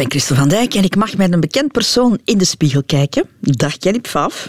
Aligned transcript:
ben 0.00 0.10
Christel 0.10 0.36
van 0.36 0.48
Dijk 0.48 0.74
en 0.74 0.84
ik 0.84 0.96
mag 0.96 1.16
met 1.16 1.32
een 1.32 1.40
bekend 1.40 1.72
persoon 1.72 2.18
in 2.24 2.38
de 2.38 2.44
spiegel 2.44 2.82
kijken. 2.86 3.24
Dag 3.40 3.74
Jenny. 3.78 4.00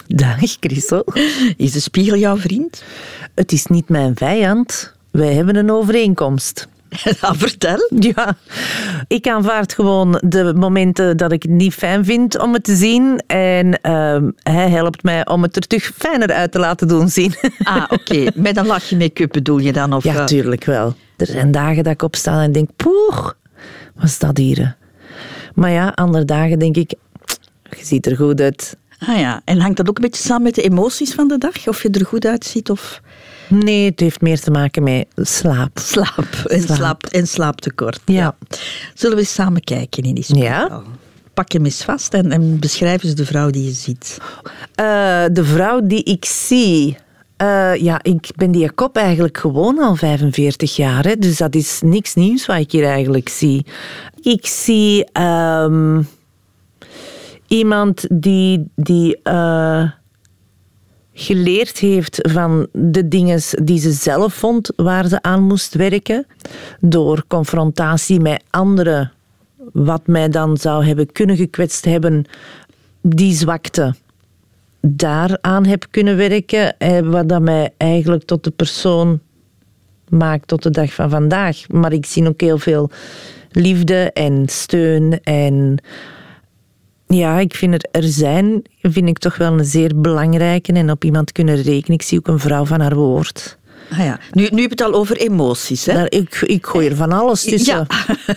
Dag 0.07 0.37
Christel. 0.59 1.05
Is 1.57 1.71
de 1.71 1.79
spiegel 1.79 2.17
jouw 2.17 2.37
vriend? 2.37 2.83
Het 3.35 3.51
is 3.51 3.65
niet 3.65 3.89
mijn 3.89 4.15
vijand. 4.15 4.93
Wij 5.09 5.33
hebben 5.33 5.55
een 5.55 5.71
overeenkomst. 5.71 6.67
Ja, 6.89 7.35
vertel. 7.45 7.89
Ja, 7.99 8.37
ik 9.07 9.27
aanvaard 9.27 9.73
gewoon 9.73 10.21
de 10.23 10.53
momenten 10.55 11.17
dat 11.17 11.31
ik 11.31 11.43
het 11.43 11.51
niet 11.51 11.73
fijn 11.73 12.05
vind 12.05 12.39
om 12.39 12.53
het 12.53 12.63
te 12.63 12.75
zien. 12.75 13.23
En 13.27 13.81
ehm, 13.81 14.29
hij 14.43 14.69
helpt 14.69 15.03
mij 15.03 15.27
om 15.27 15.41
het 15.41 15.55
er 15.55 15.67
terug 15.67 15.91
fijner 15.95 16.31
uit 16.31 16.51
te 16.51 16.59
laten 16.59 16.87
doen 16.87 17.09
zien. 17.09 17.33
Ah, 17.63 17.83
oké. 17.89 18.31
Met 18.35 18.57
een 18.57 18.67
lachje 18.67 18.97
make-up 18.97 19.31
bedoel 19.31 19.57
je 19.57 19.73
dan? 19.73 19.93
Of, 19.93 20.03
Ja, 20.03 20.23
tuurlijk 20.23 20.65
wel. 20.65 20.95
Er 21.17 21.25
zijn 21.25 21.51
dagen 21.51 21.83
dat 21.83 21.93
ik 21.93 22.01
opsta 22.01 22.41
en 22.41 22.51
denk, 22.51 22.69
poeh, 22.75 23.29
wat 23.95 24.03
is 24.03 24.19
dat 24.19 24.37
hier? 24.37 24.79
Maar 25.53 25.71
ja, 25.71 25.87
andere 25.95 26.25
dagen 26.25 26.59
denk 26.59 26.75
ik, 26.77 26.93
je 27.77 27.85
ziet 27.85 28.05
er 28.05 28.15
goed 28.15 28.41
uit. 28.41 28.77
Ah 29.07 29.17
ja, 29.19 29.41
en 29.45 29.59
hangt 29.59 29.77
dat 29.77 29.89
ook 29.89 29.95
een 29.97 30.03
beetje 30.03 30.23
samen 30.23 30.43
met 30.43 30.55
de 30.55 30.61
emoties 30.61 31.13
van 31.13 31.27
de 31.27 31.37
dag? 31.37 31.67
Of 31.67 31.81
je 31.83 31.89
er 31.89 32.05
goed 32.05 32.25
uitziet 32.25 32.69
of 32.69 33.01
Nee, 33.49 33.89
het 33.89 33.99
heeft 33.99 34.21
meer 34.21 34.39
te 34.39 34.51
maken 34.51 34.83
met 34.83 35.05
slaap. 35.15 35.79
slaap 35.79 36.17
en, 36.47 36.61
Slaap. 36.61 36.77
slaap. 36.77 37.05
en 37.05 37.27
slaaptekort? 37.27 37.99
Ja. 38.05 38.35
Zullen 38.93 39.15
we 39.15 39.21
eens 39.21 39.33
samen 39.33 39.61
kijken 39.61 40.03
in 40.03 40.13
die 40.15 40.23
spiegel? 40.23 40.45
Ja. 40.47 40.81
Pak 41.33 41.51
hem 41.51 41.65
eens 41.65 41.83
vast 41.83 42.13
en, 42.13 42.31
en 42.31 42.59
beschrijf 42.59 43.03
eens 43.03 43.15
de 43.15 43.25
vrouw 43.25 43.49
die 43.49 43.63
je 43.63 43.71
ziet. 43.71 44.17
Eh, 44.75 44.85
de 45.31 45.43
vrouw 45.43 45.81
die 45.83 46.03
ik 46.03 46.25
zie. 46.25 46.97
Eh, 47.41 47.75
ja, 47.75 47.99
ik 48.03 48.31
ben 48.35 48.51
die 48.51 48.71
kop 48.71 48.95
eigenlijk 48.95 49.37
gewoon 49.37 49.79
al 49.79 49.95
45 49.95 50.75
jaar. 50.75 51.05
Hè, 51.05 51.15
dus 51.15 51.37
dat 51.37 51.55
is 51.55 51.81
niks 51.83 52.13
nieuws 52.13 52.45
wat 52.45 52.57
ik 52.57 52.71
hier 52.71 52.85
eigenlijk 52.85 53.29
zie. 53.29 53.65
Ik 54.21 54.45
zie 54.45 55.05
ehm, 55.11 56.01
iemand 57.47 58.05
die, 58.09 58.71
die 58.75 59.19
eh, 59.23 59.89
geleerd 61.13 61.77
heeft 61.77 62.19
van 62.31 62.67
de 62.71 63.07
dingen 63.07 63.41
die 63.63 63.79
ze 63.79 63.91
zelf 63.91 64.33
vond 64.33 64.71
waar 64.75 65.07
ze 65.07 65.21
aan 65.21 65.43
moest 65.43 65.73
werken. 65.73 66.25
Door 66.79 67.23
confrontatie 67.27 68.19
met 68.19 68.43
anderen, 68.49 69.11
wat 69.73 70.07
mij 70.07 70.29
dan 70.29 70.57
zou 70.57 70.85
hebben 70.85 71.11
kunnen 71.11 71.35
gekwetst 71.35 71.85
hebben, 71.85 72.25
die 73.01 73.33
zwakte 73.33 73.95
daaraan 74.81 75.65
heb 75.65 75.85
kunnen 75.91 76.17
werken, 76.17 76.77
eh, 76.77 76.99
wat 76.99 77.29
dat 77.29 77.41
mij 77.41 77.69
eigenlijk 77.77 78.23
tot 78.23 78.43
de 78.43 78.51
persoon 78.51 79.19
maakt 80.09 80.47
tot 80.47 80.63
de 80.63 80.69
dag 80.69 80.93
van 80.93 81.09
vandaag. 81.09 81.67
Maar 81.67 81.93
ik 81.93 82.05
zie 82.05 82.27
ook 82.27 82.41
heel 82.41 82.57
veel 82.57 82.89
liefde 83.51 84.11
en 84.13 84.43
steun 84.49 85.19
en 85.23 85.77
ja, 87.07 87.39
ik 87.39 87.55
vind 87.55 87.73
er, 87.73 87.89
er 87.91 88.07
zijn, 88.07 88.61
vind 88.81 89.07
ik 89.07 89.17
toch 89.17 89.37
wel 89.37 89.53
een 89.53 89.65
zeer 89.65 90.01
belangrijke 90.01 90.73
en 90.73 90.91
op 90.91 91.03
iemand 91.03 91.31
kunnen 91.31 91.61
rekenen. 91.61 91.97
Ik 91.97 92.01
zie 92.01 92.17
ook 92.17 92.27
een 92.27 92.39
vrouw 92.39 92.65
van 92.65 92.79
haar 92.79 92.95
woord. 92.95 93.59
Ah 93.91 93.97
ja. 93.97 94.19
nu, 94.31 94.41
nu 94.51 94.61
heb 94.61 94.71
je 94.77 94.83
het 94.83 94.93
al 94.93 94.93
over 94.93 95.17
emoties. 95.17 95.85
Hè? 95.85 95.93
Daar, 95.93 96.11
ik, 96.11 96.41
ik 96.41 96.65
gooi 96.65 96.87
er 96.89 96.95
van 96.95 97.11
alles 97.11 97.43
tussen. 97.43 97.73
Ja, 97.73 97.85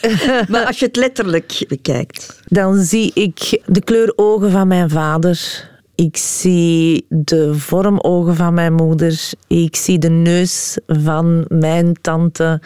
maar 0.48 0.66
als 0.66 0.78
je 0.78 0.86
het 0.86 0.96
letterlijk 0.96 1.64
bekijkt. 1.68 2.40
Dan 2.44 2.82
zie 2.82 3.10
ik 3.14 3.62
de 3.66 3.84
kleur 3.84 4.12
ogen 4.16 4.50
van 4.50 4.68
mijn 4.68 4.90
vader. 4.90 5.68
Ik 5.94 6.16
zie 6.16 7.06
de 7.08 7.54
vorm 7.54 8.00
ogen 8.00 8.34
van 8.36 8.54
mijn 8.54 8.72
moeder. 8.72 9.30
Ik 9.46 9.76
zie 9.76 9.98
de 9.98 10.10
neus 10.10 10.78
van 10.86 11.44
mijn 11.48 11.96
tante. 12.00 12.60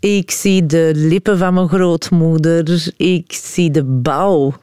Ik 0.00 0.30
zie 0.30 0.66
de 0.66 0.92
lippen 0.94 1.38
van 1.38 1.54
mijn 1.54 1.68
grootmoeder. 1.68 2.92
Ik 2.96 3.32
zie 3.32 3.70
de 3.70 3.84
bouw 3.84 4.54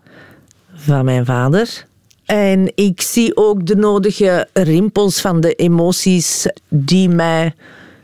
van 0.73 1.05
mijn 1.05 1.25
vader. 1.25 1.85
En 2.25 2.71
ik 2.75 3.01
zie 3.01 3.37
ook 3.37 3.65
de 3.65 3.75
nodige 3.75 4.47
rimpels 4.53 5.21
van 5.21 5.41
de 5.41 5.53
emoties 5.53 6.47
die 6.67 7.09
mij 7.09 7.53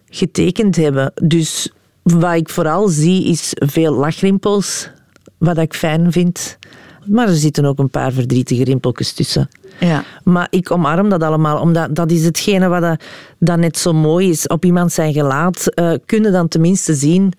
getekend 0.09 0.75
hebben. 0.75 1.11
Dus 1.21 1.71
wat 2.03 2.35
ik 2.35 2.49
vooral 2.49 2.87
zie 2.87 3.25
is 3.25 3.51
veel 3.53 3.93
lachrimpels, 3.93 4.89
wat 5.37 5.57
ik 5.57 5.73
fijn 5.73 6.11
vind. 6.11 6.57
Maar 7.05 7.27
er 7.27 7.35
zitten 7.35 7.65
ook 7.65 7.79
een 7.79 7.89
paar 7.89 8.11
verdrietige 8.11 8.63
rimpeltjes 8.63 9.13
tussen. 9.13 9.49
Ja. 9.79 10.03
Maar 10.23 10.47
ik 10.49 10.71
omarm 10.71 11.09
dat 11.09 11.23
allemaal, 11.23 11.59
omdat 11.59 11.95
dat 11.95 12.11
is 12.11 12.25
hetgene 12.25 12.67
wat 12.67 12.81
dat, 12.81 13.03
dat 13.39 13.57
net 13.57 13.77
zo 13.77 13.93
mooi 13.93 14.29
is. 14.29 14.47
Op 14.47 14.65
iemand 14.65 14.91
zijn 14.91 15.13
gelaat 15.13 15.67
eh 15.67 15.91
kunnen 16.05 16.31
dan 16.31 16.47
tenminste 16.47 16.93
zien 16.93 17.33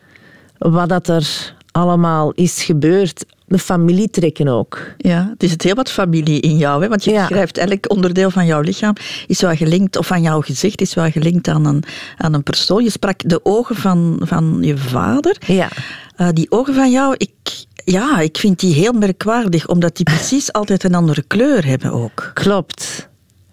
wat 0.58 0.88
dat 0.88 1.08
er 1.08 1.54
allemaal 1.72 2.32
is 2.32 2.62
gebeurd. 2.62 3.24
De 3.48 3.58
familietrekken 3.58 4.48
ook. 4.48 4.78
Ja, 4.96 5.28
het 5.30 5.42
is 5.42 5.50
het 5.50 5.62
heel 5.62 5.74
wat 5.74 5.90
familie 5.90 6.40
in 6.40 6.56
jou, 6.56 6.82
hè? 6.82 6.88
want 6.88 7.04
je 7.04 7.10
Ja. 7.10 7.20
beschrijft 7.20 7.58
elk 7.58 7.90
onderdeel 7.90 8.30
van 8.30 8.46
jouw 8.46 8.60
lichaam 8.60 8.92
is 9.26 9.40
wel 9.40 9.54
gelinkt, 9.54 9.96
of 9.96 10.06
van 10.06 10.22
jouw 10.22 10.40
gezicht 10.40 10.80
is 10.80 10.94
wel 10.94 11.10
gelinkt 11.10 11.48
aan 11.48 11.64
een, 11.66 11.82
aan 12.16 12.34
een 12.34 12.42
persoon. 12.42 12.82
Je 12.84 12.90
sprak 12.90 13.20
de 13.28 13.40
ogen 13.42 13.76
van, 13.76 14.20
van 14.22 14.58
je 14.60 14.76
vader. 14.76 15.36
Ja. 15.46 15.68
Eh, 16.16 16.28
die 16.32 16.50
ogen 16.50 16.74
van 16.74 16.90
jou, 16.90 17.14
ik, 17.16 17.30
ja, 17.92 18.20
ik 18.20 18.36
vind 18.36 18.60
die 18.60 18.74
heel 18.74 18.92
merkwaardig, 18.92 19.68
omdat 19.68 19.96
die 19.96 20.04
precies 20.14 20.52
altijd 20.52 20.84
een 20.84 20.94
andere 20.94 21.24
kleur 21.26 21.66
hebben 21.66 21.92
ook. 21.92 22.30
Klopt. 22.34 23.08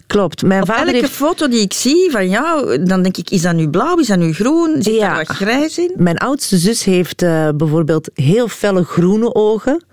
Klopt. 0.07 0.41
Mijn 0.43 0.61
Op 0.61 0.67
vader 0.67 0.85
elke 0.87 0.99
heeft... 0.99 1.11
foto 1.11 1.47
die 1.47 1.61
ik 1.61 1.73
zie 1.73 2.11
van 2.11 2.29
jou, 2.29 2.83
dan 2.83 3.01
denk 3.01 3.17
ik, 3.17 3.29
is 3.29 3.41
dat 3.41 3.53
nu 3.53 3.69
blauw, 3.69 3.97
is 3.97 4.07
dat 4.07 4.17
nu 4.17 4.33
groen? 4.33 4.75
Zit 4.79 4.93
Ja. 4.95 5.09
er 5.11 5.15
wat 5.17 5.27
grijs 5.35 5.77
in? 5.77 5.91
Mijn 5.97 6.17
oudste 6.17 6.57
zus 6.57 6.83
heeft 6.83 7.21
eh, 7.21 7.49
bijvoorbeeld 7.55 8.09
heel 8.13 8.47
felle 8.47 8.83
groene 8.83 9.35
ogen, 9.35 9.83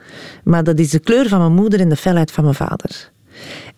maar 0.44 0.64
dat 0.64 0.78
is 0.78 0.90
de 0.90 0.98
kleur 0.98 1.28
van 1.28 1.38
mijn 1.38 1.52
moeder 1.54 1.80
en 1.80 1.88
de 1.88 1.96
felheid 1.96 2.30
van 2.30 2.44
mijn 2.44 2.56
vader. 2.56 3.10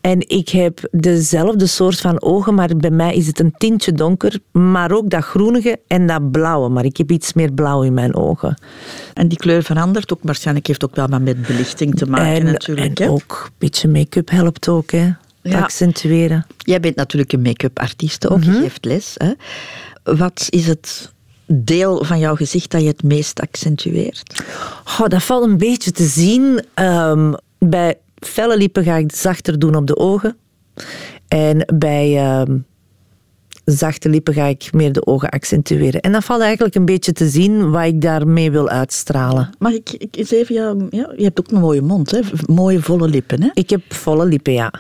En 0.03 0.29
ik 0.29 0.49
heb 0.49 0.89
dezelfde 0.91 1.67
soort 1.67 2.01
van 2.01 2.23
ogen, 2.23 2.55
maar 2.55 2.77
bij 2.77 2.91
mij 2.91 3.15
is 3.15 3.27
het 3.27 3.41
een 3.41 3.55
tintje 3.59 3.93
donker, 3.93 4.39
maar 4.53 4.93
ook 4.93 5.11
dat 5.11 5.25
groenige 5.25 5.81
en 5.87 6.07
dat 6.07 6.31
blauwe. 6.31 6.69
Maar 6.69 6.85
ik 6.85 6.97
heb 6.97 7.11
iets 7.11 7.33
meer 7.33 7.53
blauw 7.53 7.83
in 7.83 7.95
mijn 7.95 8.15
ogen. 8.15 8.59
En 9.15 9.29
die 9.29 9.39
kleur 9.39 9.63
verandert 9.63 10.13
ook, 10.13 10.19
waarschijnlijk 10.23 10.67
heeft 10.67 10.85
ook 10.85 10.97
wel 10.97 11.09
wat 11.09 11.21
met 11.21 11.47
belichting 11.47 11.95
te 11.95 12.07
maken 12.07 12.27
en 12.41 12.45
natuurlijk. 12.45 12.99
en 12.99 13.05
hè? 13.07 13.11
ook 13.11 13.43
een 13.47 13.55
beetje 13.59 13.89
make-up 13.89 14.31
helpt 14.31 14.69
ook, 14.69 14.91
hè. 14.91 15.11
Ja. 15.43 15.61
Accentueren. 15.61 16.47
Jij 16.59 16.81
bent 16.81 16.97
natuurlijk 16.97 17.33
een 17.33 17.43
make-up 17.43 17.79
artiest 17.79 18.29
ook, 18.29 18.39
Mhm. 18.39 18.53
je 18.53 18.61
geeft 18.61 18.85
les. 18.85 19.15
Hè? 19.17 19.33
Wat 20.15 20.47
is 20.51 20.67
het 20.67 21.13
deel 21.47 22.05
van 22.05 22.19
jouw 22.19 22.35
gezicht 22.35 22.71
dat 22.71 22.81
je 22.81 22.87
het 22.87 23.03
meest 23.03 23.41
accentueert? 23.41 24.43
Oh, 24.85 25.07
dat 25.07 25.23
valt 25.23 25.45
een 25.45 25.59
beetje 25.59 25.91
te 25.91 26.05
zien. 26.07 26.65
Ehm, 26.75 27.33
bij 27.59 27.97
felle 28.27 28.57
lippen 28.57 28.85
ga 28.85 28.97
ik 28.97 29.15
zachter 29.15 29.59
doen 29.59 29.75
op 29.75 29.87
de 29.87 29.97
ogen. 29.97 30.37
En 31.29 31.75
bij 31.75 32.17
ehm, 32.17 32.59
zachte 33.65 34.09
lippen 34.09 34.35
ga 34.35 34.47
ik 34.47 34.73
meer 34.73 34.93
de 34.93 35.07
ogen 35.07 35.29
accentueren. 35.29 36.01
En 36.01 36.13
dat 36.13 36.25
valt 36.25 36.41
eigenlijk 36.41 36.75
een 36.75 36.85
beetje 36.85 37.13
te 37.13 37.29
zien 37.29 37.71
wat 37.71 37.85
ik 37.85 38.01
daarmee 38.01 38.51
wil 38.51 38.69
uitstralen. 38.69 39.51
Mag 39.59 39.73
ik, 39.73 39.91
ik 39.99 40.17
eens 40.17 40.31
even, 40.31 40.55
ja, 40.55 40.75
ja, 40.91 41.13
je 41.17 41.25
hebt 41.25 41.41
ook 41.41 41.51
een 41.51 41.61
mooie 41.61 41.83
mond, 41.83 42.11
hè? 42.11 42.21
mooie 42.47 42.83
volle 42.83 43.09
lippen. 43.09 43.43
Hè? 43.43 43.49
Ik 43.55 43.71
heb 43.71 43.95
volle 43.95 44.27
lippen, 44.27 44.53
ja. 44.53 44.73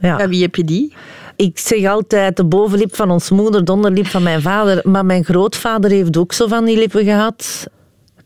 ja. 0.00 0.18
Ja, 0.18 0.28
wie 0.28 0.42
heb 0.42 0.54
je 0.54 0.64
die? 0.64 0.94
Ik 1.36 1.58
zeg 1.58 1.86
altijd 1.86 2.36
de 2.36 2.44
bovenlip 2.44 2.96
van 2.96 3.10
ons 3.10 3.30
moeder, 3.30 3.64
de 3.64 3.72
onderlip 3.72 4.06
van 4.06 4.22
mijn 4.22 4.42
vader. 4.42 4.80
Maar 4.88 5.06
mijn 5.06 5.24
grootvader 5.24 5.90
heeft 5.90 6.16
ook 6.16 6.32
zo 6.32 6.46
van 6.46 6.64
die 6.64 6.76
lippen 6.76 7.04
gehad. 7.04 7.66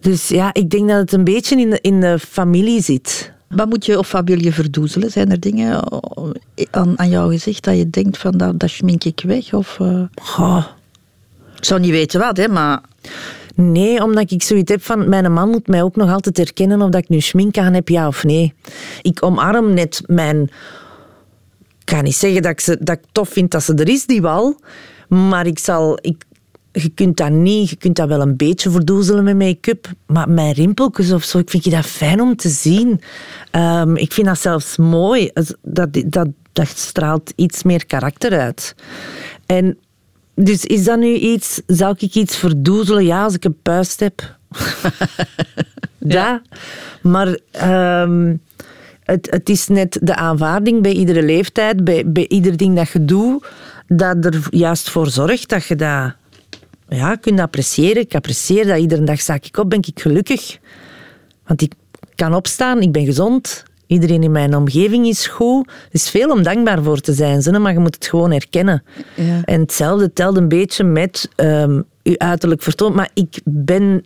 Dus 0.00 0.28
ja, 0.28 0.50
ik 0.52 0.70
denk 0.70 0.88
dat 0.88 0.98
het 0.98 1.12
een 1.12 1.24
beetje 1.24 1.56
in 1.56 1.70
de, 1.70 1.78
in 1.80 2.00
de 2.00 2.18
familie 2.18 2.82
zit. 2.82 3.32
Wat 3.48 3.68
moet 3.68 3.86
je 3.86 3.98
of 3.98 4.12
wat 4.12 4.28
wil 4.28 4.42
je 4.42 4.52
verdoezelen? 4.52 5.10
Zijn 5.10 5.30
er 5.30 5.40
dingen 5.40 5.92
oh, 5.92 6.30
aan, 6.70 6.98
aan 6.98 7.08
jouw 7.08 7.28
gezicht 7.28 7.64
dat 7.64 7.76
je 7.76 7.90
denkt 7.90 8.18
van 8.18 8.36
dat, 8.36 8.60
dat 8.60 8.70
schmink 8.70 9.04
ik 9.04 9.22
weg? 9.26 9.54
Of, 9.54 9.80
eh, 9.80 10.02
Goh. 10.14 10.64
Ik 11.56 11.64
zou 11.64 11.80
niet 11.80 11.90
weten 11.90 12.20
wat, 12.20 12.36
hè, 12.36 12.48
maar 12.48 12.80
Nee, 13.56 14.02
omdat 14.02 14.30
ik 14.30 14.42
zoiets 14.42 14.70
heb 14.72 14.82
van... 14.82 15.08
Mijn 15.08 15.32
man 15.32 15.48
moet 15.48 15.66
mij 15.66 15.82
ook 15.82 15.96
nog 15.96 16.12
altijd 16.12 16.36
herkennen 16.36 16.82
of 16.82 16.90
dat 16.90 17.02
ik 17.02 17.08
nu 17.08 17.20
schmink 17.20 17.58
aan 17.58 17.74
heb, 17.74 17.88
ja 17.88 18.06
of 18.06 18.24
nee. 18.24 18.54
Ik 19.02 19.22
omarm 19.22 19.74
net 19.74 20.02
mijn... 20.06 20.42
Ik 21.78 21.92
kan 21.92 22.04
niet 22.04 22.16
zeggen 22.16 22.42
dat 22.42 22.50
ik, 22.50 22.60
ze, 22.60 22.78
dat 22.80 22.98
ik 22.98 23.04
tof 23.12 23.28
vind 23.28 23.50
dat 23.50 23.62
ze 23.62 23.74
er 23.74 23.88
is, 23.88 24.06
die 24.06 24.22
wel. 24.22 24.60
Maar 25.08 25.46
ik 25.46 25.58
zal... 25.58 25.98
Ik, 26.00 26.24
je 26.82 26.88
kunt 26.88 27.16
dat 27.16 27.30
niet... 27.30 27.70
Je 27.70 27.76
kunt 27.76 27.96
dat 27.96 28.08
wel 28.08 28.20
een 28.20 28.36
beetje 28.36 28.70
verdoezelen 28.70 29.24
met 29.24 29.36
make-up. 29.36 29.88
Maar 30.06 30.28
mijn 30.28 30.52
rimpeltjes 30.52 31.12
of 31.12 31.24
zo, 31.24 31.38
ik 31.38 31.50
vind 31.50 31.70
dat 31.70 31.86
fijn 31.86 32.20
om 32.20 32.36
te 32.36 32.48
zien. 32.48 33.00
Ehm, 33.50 33.96
ik 33.96 34.12
vind 34.12 34.26
dat 34.26 34.40
zelfs 34.40 34.76
mooi. 34.76 35.30
Dat, 35.62 35.88
dat, 36.04 36.28
dat 36.52 36.68
straalt 36.68 37.32
iets 37.36 37.62
meer 37.62 37.86
karakter 37.86 38.38
uit. 38.38 38.74
En 39.46 39.78
dus 40.34 40.64
is 40.64 40.84
dat 40.84 40.98
nu 40.98 41.14
iets, 41.14 41.62
zou 41.66 41.94
ik 41.98 42.14
iets 42.14 42.36
verdoezelen? 42.36 43.04
Ja, 43.04 43.22
als 43.22 43.34
ik 43.34 43.44
een 43.44 43.60
puist 43.62 44.00
heb. 44.00 44.36
ja. 45.98 46.42
Maar 47.02 47.38
ehm, 47.50 48.36
het, 49.02 49.30
het 49.30 49.48
is 49.48 49.68
net 49.68 49.98
de 50.02 50.14
aanvaarding 50.14 50.82
bij 50.82 50.92
iedere 50.92 51.22
leeftijd, 51.22 51.84
bij, 51.84 52.02
bij 52.06 52.28
ieder 52.28 52.56
ding 52.56 52.76
dat 52.76 52.88
je 52.88 53.04
doet, 53.04 53.46
dat 53.86 54.24
er 54.24 54.46
juist 54.50 54.90
voor 54.90 55.10
zorgt 55.10 55.48
dat 55.48 55.64
je 55.64 55.76
dat 55.76 56.14
ja, 56.88 57.16
kunt 57.16 57.40
appreciëren. 57.40 58.02
Ik 58.02 58.14
apprecieer 58.14 58.66
dat 58.66 58.78
iedere 58.78 59.04
dag 59.04 59.20
sta 59.20 59.34
ik 59.34 59.58
op, 59.58 59.70
ben 59.70 59.78
ik 59.78 60.00
gelukkig. 60.00 60.58
Want 61.46 61.62
ik, 61.62 61.72
kan 62.14 62.34
opstaan, 62.34 62.80
ik 62.80 62.92
ben 62.92 63.04
gezond. 63.04 63.64
Iedereen 63.86 64.22
in 64.22 64.32
mijn 64.32 64.56
omgeving 64.56 65.06
is 65.06 65.26
goed. 65.26 65.66
Er 65.66 65.88
is 65.90 66.10
veel 66.10 66.30
om 66.30 66.42
dankbaar 66.42 66.82
voor 66.82 67.00
te 67.00 67.12
zijn, 67.12 67.62
maar 67.62 67.72
je 67.72 67.78
moet 67.78 67.94
het 67.94 68.06
gewoon 68.06 68.30
herkennen. 68.30 68.82
Ja. 69.14 69.42
En 69.44 69.60
hetzelfde 69.60 70.12
telt 70.12 70.36
een 70.36 70.48
beetje 70.48 70.84
met 70.84 71.28
ehm 71.36 71.80
je 72.10 72.18
uiterlijk 72.18 72.62
vertoon. 72.62 72.94
Maar 72.94 73.10
ik 73.14 73.40
ben, 73.44 74.04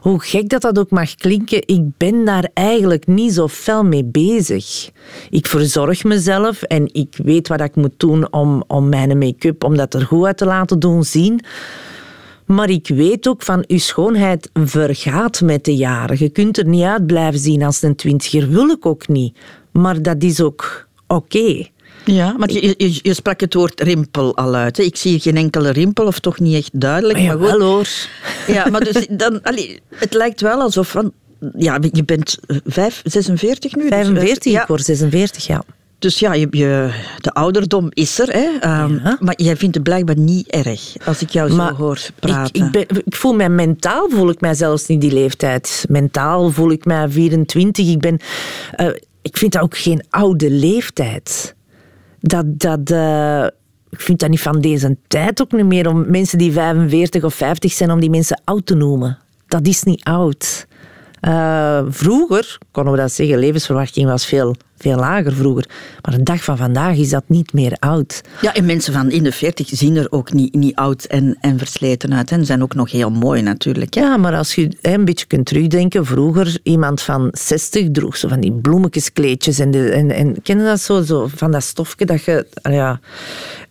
hoe 0.00 0.20
gek 0.20 0.48
dat 0.48 0.62
dat 0.62 0.78
ook 0.78 0.90
mag 0.90 1.14
klinken, 1.14 1.62
ik 1.66 1.82
ben 1.96 2.24
daar 2.24 2.48
eigenlijk 2.54 3.06
niet 3.06 3.32
zo 3.32 3.48
fel 3.48 3.84
mee 3.84 4.04
bezig. 4.04 4.90
Ik 5.30 5.46
verzorg 5.46 6.04
mezelf 6.04 6.62
en 6.62 6.94
ik 6.94 7.18
weet 7.24 7.48
wat 7.48 7.60
ik 7.60 7.76
moet 7.76 7.94
doen 7.96 8.32
om, 8.32 8.64
om 8.66 8.88
mijn 8.88 9.18
make-up, 9.18 9.64
om 9.64 9.76
dat 9.76 9.94
er 9.94 10.06
goed 10.06 10.26
uit 10.26 10.36
te 10.36 10.44
laten 10.44 10.78
doen 10.78 11.04
zien. 11.04 11.40
Maar 12.54 12.70
ik 12.70 12.88
weet 12.88 13.28
ook 13.28 13.42
van, 13.42 13.64
uw 13.66 13.78
schoonheid 13.78 14.50
vergaat 14.54 15.40
met 15.40 15.64
de 15.64 15.76
jaren. 15.76 16.16
Je 16.18 16.28
kunt 16.28 16.58
er 16.58 16.66
niet 16.66 16.82
uit 16.82 17.06
blijven 17.06 17.40
zien 17.40 17.62
als 17.62 17.82
een 17.82 17.96
twintiger. 17.96 18.48
Wil 18.48 18.68
ik 18.68 18.86
ook 18.86 19.08
niet. 19.08 19.36
Maar 19.72 20.02
dat 20.02 20.22
is 20.22 20.40
ook 20.40 20.86
oké. 21.06 21.66
Ja, 22.04 22.34
maar 22.38 22.52
je, 22.52 22.74
je, 22.76 22.98
je 23.02 23.14
sprak 23.14 23.40
het 23.40 23.54
woord 23.54 23.80
rimpel 23.80 24.36
al 24.36 24.54
uit. 24.54 24.76
Hè. 24.76 24.82
Ik 24.82 24.96
zie 24.96 25.20
geen 25.20 25.36
enkele 25.36 25.70
rimpel, 25.70 26.06
of 26.06 26.18
toch 26.18 26.38
niet 26.40 26.54
echt 26.54 26.80
duidelijk. 26.80 27.18
Maar 27.18 27.26
Maar, 27.26 27.36
goed. 27.36 27.46
jawel, 27.50 27.68
hoor. 27.74 27.88
Ja, 28.46 28.68
maar 28.70 28.84
dus 28.84 29.06
dan, 29.10 29.42
allee, 29.42 29.80
het 29.94 30.14
lijkt 30.14 30.40
wel 30.40 30.60
alsof 30.60 30.88
van, 30.90 31.12
ja, 31.56 31.78
je 31.92 32.04
bent 32.04 32.38
eh, 32.46 32.56
vijf, 32.64 33.00
46 33.04 33.74
nu. 33.74 33.82
dus, 33.82 33.90
eh, 33.90 33.98
45, 33.98 34.52
ja, 34.52 34.62
ik 34.62 34.68
word 34.68 34.84
46, 34.84 35.46
ja. 35.46 35.62
Dus 36.02 36.18
ja, 36.18 36.32
je, 36.32 36.46
je, 36.50 36.90
de 37.20 37.32
ouderdom 37.32 37.86
is 37.90 38.18
er. 38.18 38.28
Hè, 38.28 38.58
ehm, 38.60 38.94
Ja. 38.94 39.16
Maar 39.20 39.34
jij 39.36 39.56
vindt 39.56 39.74
het 39.74 39.84
blijkbaar 39.84 40.18
niet 40.18 40.48
erg, 40.48 40.94
als 41.04 41.22
ik 41.22 41.30
jou 41.30 41.50
zo 41.50 41.74
hoor 41.74 42.00
praten. 42.20 42.62
Ik, 42.62 42.66
ik, 42.66 42.88
ben, 42.88 43.02
ik 43.04 43.16
voel 43.16 43.34
mij 43.34 43.48
mentaal, 43.48 44.08
voel 44.10 44.30
ik 44.30 44.40
mij 44.40 44.54
zelfs 44.54 44.86
niet 44.86 45.00
die 45.00 45.12
leeftijd. 45.12 45.84
Mentaal 45.88 46.50
voel 46.50 46.70
ik 46.70 46.84
mij 46.84 47.08
24. 47.08 47.88
Ik, 47.88 48.00
ben, 48.00 48.18
eh, 48.72 48.86
ik 49.22 49.36
vind 49.36 49.52
dat 49.52 49.62
ook 49.62 49.76
geen 49.76 50.04
oude 50.10 50.50
leeftijd. 50.50 51.54
Dat, 52.20 52.44
dat, 52.46 52.90
eh, 52.90 53.44
ik 53.90 54.00
vind 54.00 54.18
dat 54.18 54.30
niet 54.30 54.40
van 54.40 54.60
deze 54.60 54.96
tijd 55.06 55.42
ook 55.42 55.52
niet 55.52 55.66
meer 55.66 55.88
om 55.88 56.10
mensen 56.10 56.38
die 56.38 56.52
45 56.52 57.24
of 57.24 57.34
50 57.34 57.72
zijn, 57.72 57.90
om 57.90 58.00
die 58.00 58.10
mensen 58.10 58.40
oud 58.44 58.66
te 58.66 58.74
noemen. 58.74 59.18
Dat 59.46 59.66
is 59.66 59.82
niet 59.82 60.04
oud. 60.04 60.66
Eh, 61.20 61.82
vroeger, 61.88 62.58
konden 62.70 62.92
we 62.92 62.98
dat 62.98 63.12
zeggen, 63.12 63.38
levensverwachting 63.38 64.06
was 64.06 64.26
veel, 64.26 64.56
veel 64.82 64.96
lager 64.96 65.32
vroeger. 65.32 65.68
Maar 66.02 66.16
de 66.16 66.22
dag 66.22 66.44
van 66.44 66.56
vandaag 66.56 66.96
is 66.96 67.10
dat 67.10 67.24
niet 67.26 67.52
meer 67.52 67.76
oud. 67.78 68.20
Ja, 68.40 68.54
en 68.54 68.64
mensen 68.64 68.92
van 68.92 69.10
in 69.10 69.22
de 69.22 69.32
40 69.32 69.68
zien 69.72 69.96
er 69.96 70.06
ook 70.10 70.32
niet, 70.32 70.54
niet 70.54 70.74
oud 70.74 71.04
en, 71.04 71.36
en 71.40 71.58
versleten 71.58 72.14
uit. 72.14 72.30
En 72.30 72.46
zijn 72.46 72.62
ook 72.62 72.74
nog 72.74 72.90
heel 72.90 73.10
mooi 73.10 73.42
natuurlijk. 73.42 73.94
Hè. 73.94 74.00
Ja, 74.00 74.16
maar 74.16 74.36
als 74.36 74.54
je 74.54 74.76
hè, 74.80 74.92
een 74.92 75.04
beetje 75.04 75.26
kunt 75.26 75.46
terugdenken, 75.46 76.06
vroeger 76.06 76.58
iemand 76.62 77.00
van 77.00 77.28
60 77.32 77.90
droeg 77.90 78.16
zo 78.16 78.28
van 78.28 78.40
die 78.40 78.52
bloemetjeskleedjes 78.52 79.58
en, 79.58 79.70
de, 79.70 79.90
en, 79.90 80.10
en 80.10 80.42
ken 80.42 80.58
je 80.58 80.64
dat 80.64 80.80
zo, 80.80 81.02
zo 81.02 81.28
van 81.34 81.50
dat 81.50 81.62
stofje 81.62 82.04
dat 82.04 82.24
je, 82.24 82.46
ah 82.62 82.72
ja, 82.72 83.00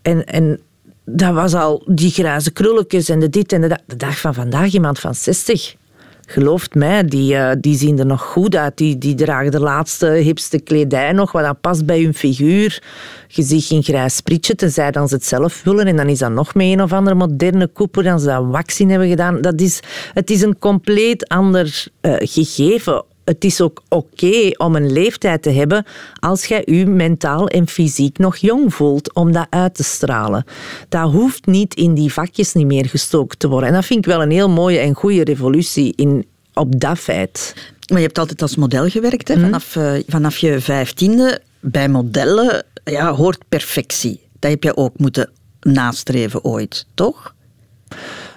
en, 0.02 0.25
en 0.25 0.60
dat 1.06 1.34
was 1.34 1.54
al 1.54 1.84
die 1.86 2.12
grijze 2.12 2.52
krulletjes 2.52 3.10
en 3.10 3.19
de 3.19 3.30
dit 3.30 3.54
en 3.54 3.62
de 3.62 3.68
dat. 3.68 3.81
De 3.86 3.96
dag 3.96 4.19
van 4.19 4.34
vandaag 4.34 4.74
iemand 4.74 5.00
van 5.00 5.16
60. 5.16 5.75
Gelooft 6.31 6.75
mij, 6.75 7.06
die, 7.06 7.36
eh, 7.36 7.56
die 7.60 7.78
zien 7.78 8.00
er 8.00 8.06
nog 8.06 8.22
goed 8.22 8.56
uit. 8.56 8.78
Die, 8.78 8.98
die 8.98 9.16
dragen 9.16 9.51
de 9.51 9.60
laatste, 9.60 10.06
hipste 10.06 10.60
kledij 10.60 11.12
nog, 11.12 11.31
wat 11.31 11.44
dan 11.44 11.60
past 11.62 11.86
bij 11.86 12.01
hun 12.01 12.13
figuur. 12.13 12.83
Je 13.28 13.44
ziet 13.44 13.63
geen 13.63 13.83
grijs 13.83 14.16
sprietje, 14.16 14.56
tenzij 14.56 14.92
dan 14.92 15.07
ze 15.07 15.16
het 15.16 15.25
zelf 15.25 15.63
willen. 15.63 15.86
En 15.86 15.95
dan 15.95 16.07
is 16.07 16.19
dat 16.19 16.31
nog 16.31 16.54
met 16.54 16.66
een 16.66 16.81
of 16.81 16.94
andere 16.94 17.16
moderne 17.16 17.68
koeper, 17.68 18.04
dan 18.04 18.19
ze 18.19 18.25
dat 18.25 18.45
wax 18.45 18.78
hebben 18.78 19.10
gedaan. 19.10 19.42
Dat 19.42 19.62
is, 19.62 19.80
het 20.13 20.30
is 20.30 20.42
een 20.42 20.60
compleet 20.60 21.28
ander 21.28 21.88
eh, 22.01 22.16
gegeven. 22.18 23.04
Het 23.26 23.44
is 23.44 23.62
ook 23.62 23.82
oké 23.90 24.50
om 24.58 24.76
een 24.76 24.92
leeftijd 24.92 25.42
te 25.42 25.50
hebben 25.50 25.86
als 26.20 26.46
jij 26.46 26.62
je 26.66 26.86
mentaal 26.86 27.48
en 27.48 27.68
fysiek 27.68 28.18
nog 28.18 28.36
jong 28.38 28.74
voelt 28.74 29.14
om 29.14 29.32
dat 29.32 29.48
uit 29.50 29.76
te 29.76 29.84
stralen. 29.84 30.44
Dat 30.90 31.12
hoeft 31.12 31.46
niet 31.46 31.74
in 31.76 31.94
die 31.94 32.14
vakjes 32.14 32.54
niet 32.54 32.66
meer 32.66 32.86
gestoken 32.86 33.38
te 33.38 33.48
worden. 33.48 33.68
En 33.70 33.76
dat 33.76 33.86
vind 33.86 34.00
ik 34.00 34.12
wel 34.12 34.22
een 34.22 34.32
heel 34.32 34.50
mooie 34.50 34.80
en 34.80 34.94
goede 34.94 35.24
revolutie 35.24 35.94
in, 35.96 36.26
op 36.54 36.80
dat 36.80 37.00
feit. 37.00 37.54
Maar 37.88 38.00
je 38.00 38.06
hebt 38.06 38.18
altijd 38.20 38.42
als 38.42 38.56
model 38.56 38.88
gewerkt, 38.90 39.28
Mhm. 39.30 39.38
hè? 39.38 39.44
Vanaf, 39.46 39.76
eh, 39.76 39.94
vanaf 40.08 40.38
je 40.38 40.60
vijftiende. 40.62 41.42
Bij 41.60 41.90
modellen 41.90 42.64
ja, 42.84 43.14
hoort 43.14 43.44
perfectie. 43.50 44.20
Dat 44.40 44.52
heb 44.52 44.64
je 44.64 44.78
ook 44.78 44.98
moeten 44.98 45.30
nastreven 45.62 46.44
ooit, 46.44 46.86
toch? 46.94 47.34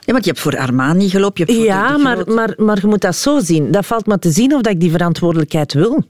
Ja, 0.05 0.13
want 0.13 0.25
je 0.25 0.31
hebt 0.31 0.43
voor 0.43 0.59
Armani 0.59 1.09
gelopen. 1.09 1.47
Je 1.47 1.53
hebt 1.53 1.59
voor 1.59 1.67
Ja, 1.67 1.97
maar, 1.97 2.33
maar, 2.33 2.55
maar 2.57 2.79
je 2.81 2.87
moet 2.87 3.01
dat 3.01 3.17
zo 3.17 3.41
zien. 3.41 3.71
Dat 3.71 3.87
valt 3.87 4.07
maar 4.07 4.19
te 4.19 4.31
zien 4.31 4.55
of 4.55 4.61
dat 4.61 4.73
ik 4.73 4.81
die 4.81 4.91
verantwoordelijkheid 4.91 5.73
wil. 5.73 6.05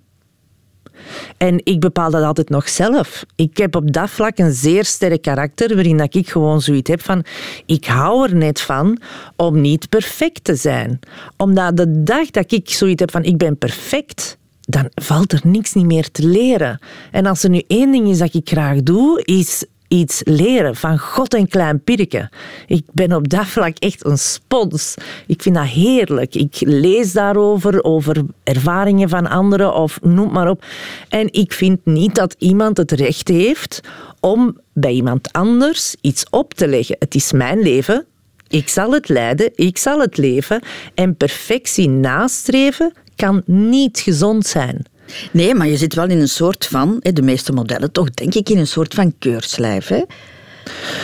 En 1.37 1.61
ik 1.64 1.81
bepaal 1.81 2.11
dat 2.11 2.23
altijd 2.23 2.49
nog 2.49 2.69
zelf. 2.69 3.25
Ik 3.37 3.56
heb 3.56 3.76
op 3.76 3.93
dat 3.93 4.11
vlak 4.11 4.38
een 4.38 4.52
zeer 4.52 4.85
sterk 4.85 5.23
karakter, 5.23 5.75
waarin 5.75 5.96
dat 5.96 6.14
ik 6.14 6.31
gewoon 6.31 6.61
zoiets 6.61 6.91
heb 6.91 7.02
van... 7.02 7.25
Ik 7.67 7.85
hou 7.85 8.29
er 8.29 8.37
net 8.37 8.61
van 8.61 8.99
om 9.37 9.61
niet 9.61 9.88
perfect 9.88 10.44
te 10.44 10.55
zijn. 10.55 11.00
Omdat 11.37 11.76
de 11.76 12.02
dag 12.02 12.31
dat 12.31 12.52
ik 12.52 12.70
zoiets 12.70 13.00
heb 13.00 13.11
van 13.11 13.23
ik 13.23 13.37
ben 13.37 13.58
perfect, 13.58 14.38
dan 14.61 14.90
valt 14.94 15.32
er 15.32 15.40
niks 15.44 15.73
niet 15.73 15.87
meer 15.87 16.11
te 16.11 16.26
leren. 16.26 16.79
En 17.11 17.26
als 17.26 17.43
er 17.43 17.50
nu 17.50 17.62
één 17.67 17.93
ding 17.93 18.08
is 18.08 18.19
dat 18.19 18.35
ik 18.35 18.49
graag 18.49 18.82
doe, 18.82 19.23
is 19.25 19.64
iets 19.94 20.20
leren 20.25 20.76
van 20.76 20.99
God 20.99 21.35
en 21.35 21.49
klein 21.49 21.82
pirke. 21.82 22.31
Ik 22.67 22.85
ben 22.93 23.12
op 23.12 23.29
dat 23.29 23.46
vlak 23.46 23.79
echt 23.79 24.05
een 24.05 24.19
spons. 24.19 24.94
Ik 25.26 25.43
vind 25.43 25.55
dat 25.55 25.67
heerlijk. 25.67 26.35
Ik 26.35 26.56
lees 26.61 27.12
daarover, 27.12 27.85
over 27.85 28.25
ervaringen 28.43 29.08
van 29.08 29.26
anderen 29.26 29.75
of 29.75 29.99
noem 30.02 30.32
maar 30.32 30.50
op. 30.50 30.64
En 31.08 31.32
ik 31.32 31.52
vind 31.52 31.85
niet 31.85 32.14
dat 32.14 32.35
iemand 32.38 32.76
het 32.76 32.93
recht 32.93 33.29
heeft 33.29 33.81
om 34.20 34.58
bij 34.73 34.93
iemand 34.93 35.32
anders 35.32 35.97
iets 36.00 36.25
op 36.31 36.55
te 36.55 36.69
leggen. 36.69 36.97
Het 36.99 37.14
is 37.14 37.32
mijn 37.32 37.61
leven. 37.62 38.06
Ik 38.49 38.69
zal 38.69 38.93
het 38.93 39.08
leiden, 39.08 39.50
ik 39.55 39.79
zal 39.79 40.00
het 40.00 40.17
leven. 40.17 40.62
En 40.94 41.17
perfectie 41.17 41.88
nastreven 41.88 42.93
kan 43.17 43.43
niet 43.47 43.99
gezond 43.99 44.47
zijn. 44.47 44.85
Nee, 45.32 45.54
maar 45.54 45.66
je 45.68 45.76
zit 45.76 45.94
wel 45.94 46.08
in 46.08 46.20
een 46.20 46.28
soort 46.28 46.66
van, 46.66 46.96
de 47.00 47.22
meeste 47.22 47.52
modellen 47.52 47.92
toch, 47.92 48.10
denk 48.10 48.34
ik, 48.34 48.48
in 48.48 48.58
een 48.58 48.66
soort 48.66 48.94
van 48.94 49.14
keurslijf. 49.18 49.88
Hè? 49.88 50.02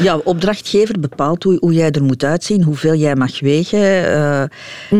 Jouw 0.03 0.21
opdrachtgever 0.25 1.01
bepaalt 1.01 1.43
hoe, 1.43 1.57
hoe 1.61 1.73
jij 1.73 1.91
er 1.91 2.03
moet 2.05 2.25
uitzien, 2.25 2.63
hoeveel 2.63 2.95
jij 2.95 3.17
mag 3.17 3.41
wegen. 3.41 4.05
eh, 4.13 4.45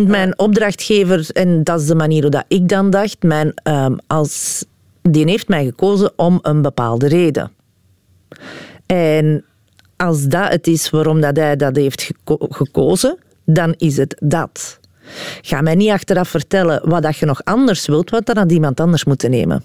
Mijn 0.07 0.39
opdrachtgever, 0.39 1.31
en 1.33 1.65
dat 1.65 1.81
is 1.81 1.87
de 1.87 1.95
manier 1.95 2.21
hoe 2.23 2.31
dat 2.31 2.45
ik 2.49 2.69
dan 2.69 2.91
dacht, 2.91 3.23
mijn, 3.23 3.53
ehm, 3.63 3.97
als, 4.07 4.65
die 5.03 5.25
heeft 5.29 5.49
mij 5.49 5.65
gekozen 5.65 6.13
om 6.17 6.39
een 6.43 6.63
bepaalde 6.63 7.09
reden. 7.09 7.53
En 8.87 9.45
als 9.97 10.23
dat 10.25 10.49
het 10.49 10.67
is 10.67 10.91
waarom 10.91 11.21
dat 11.21 11.37
hij 11.37 11.57
dat 11.57 11.77
heeft 11.77 12.03
geko- 12.03 12.47
gekozen, 12.51 13.19
dan 13.45 13.75
is 13.79 13.97
het 13.97 14.17
dat. 14.23 14.80
Ga 15.43 15.61
mij 15.61 15.75
niet 15.75 15.91
achteraf 15.91 16.29
vertellen 16.29 16.89
wat 16.89 17.03
dat 17.03 17.17
je 17.17 17.27
nog 17.27 17.45
anders 17.45 17.87
wilt, 17.87 18.11
wat 18.11 18.27
dan 18.27 18.37
had 18.37 18.53
iemand 18.53 18.81
anders 18.81 19.05
moeten 19.05 19.31
nemen. 19.31 19.65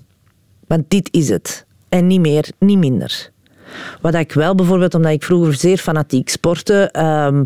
Want 0.67 0.83
dit 0.87 1.09
is 1.11 1.29
het. 1.29 1.65
En 1.89 2.07
niet 2.07 2.19
meer, 2.19 2.49
niet 2.59 2.77
minder. 2.77 3.33
Wat 4.01 4.13
ik 4.13 4.31
wel 4.33 4.55
bijvoorbeeld, 4.55 4.93
omdat 4.93 5.11
ik 5.11 5.23
vroeger 5.23 5.53
zeer 5.53 5.77
fanatiek 5.77 6.29
sportte, 6.29 6.89
ehm, 6.91 7.43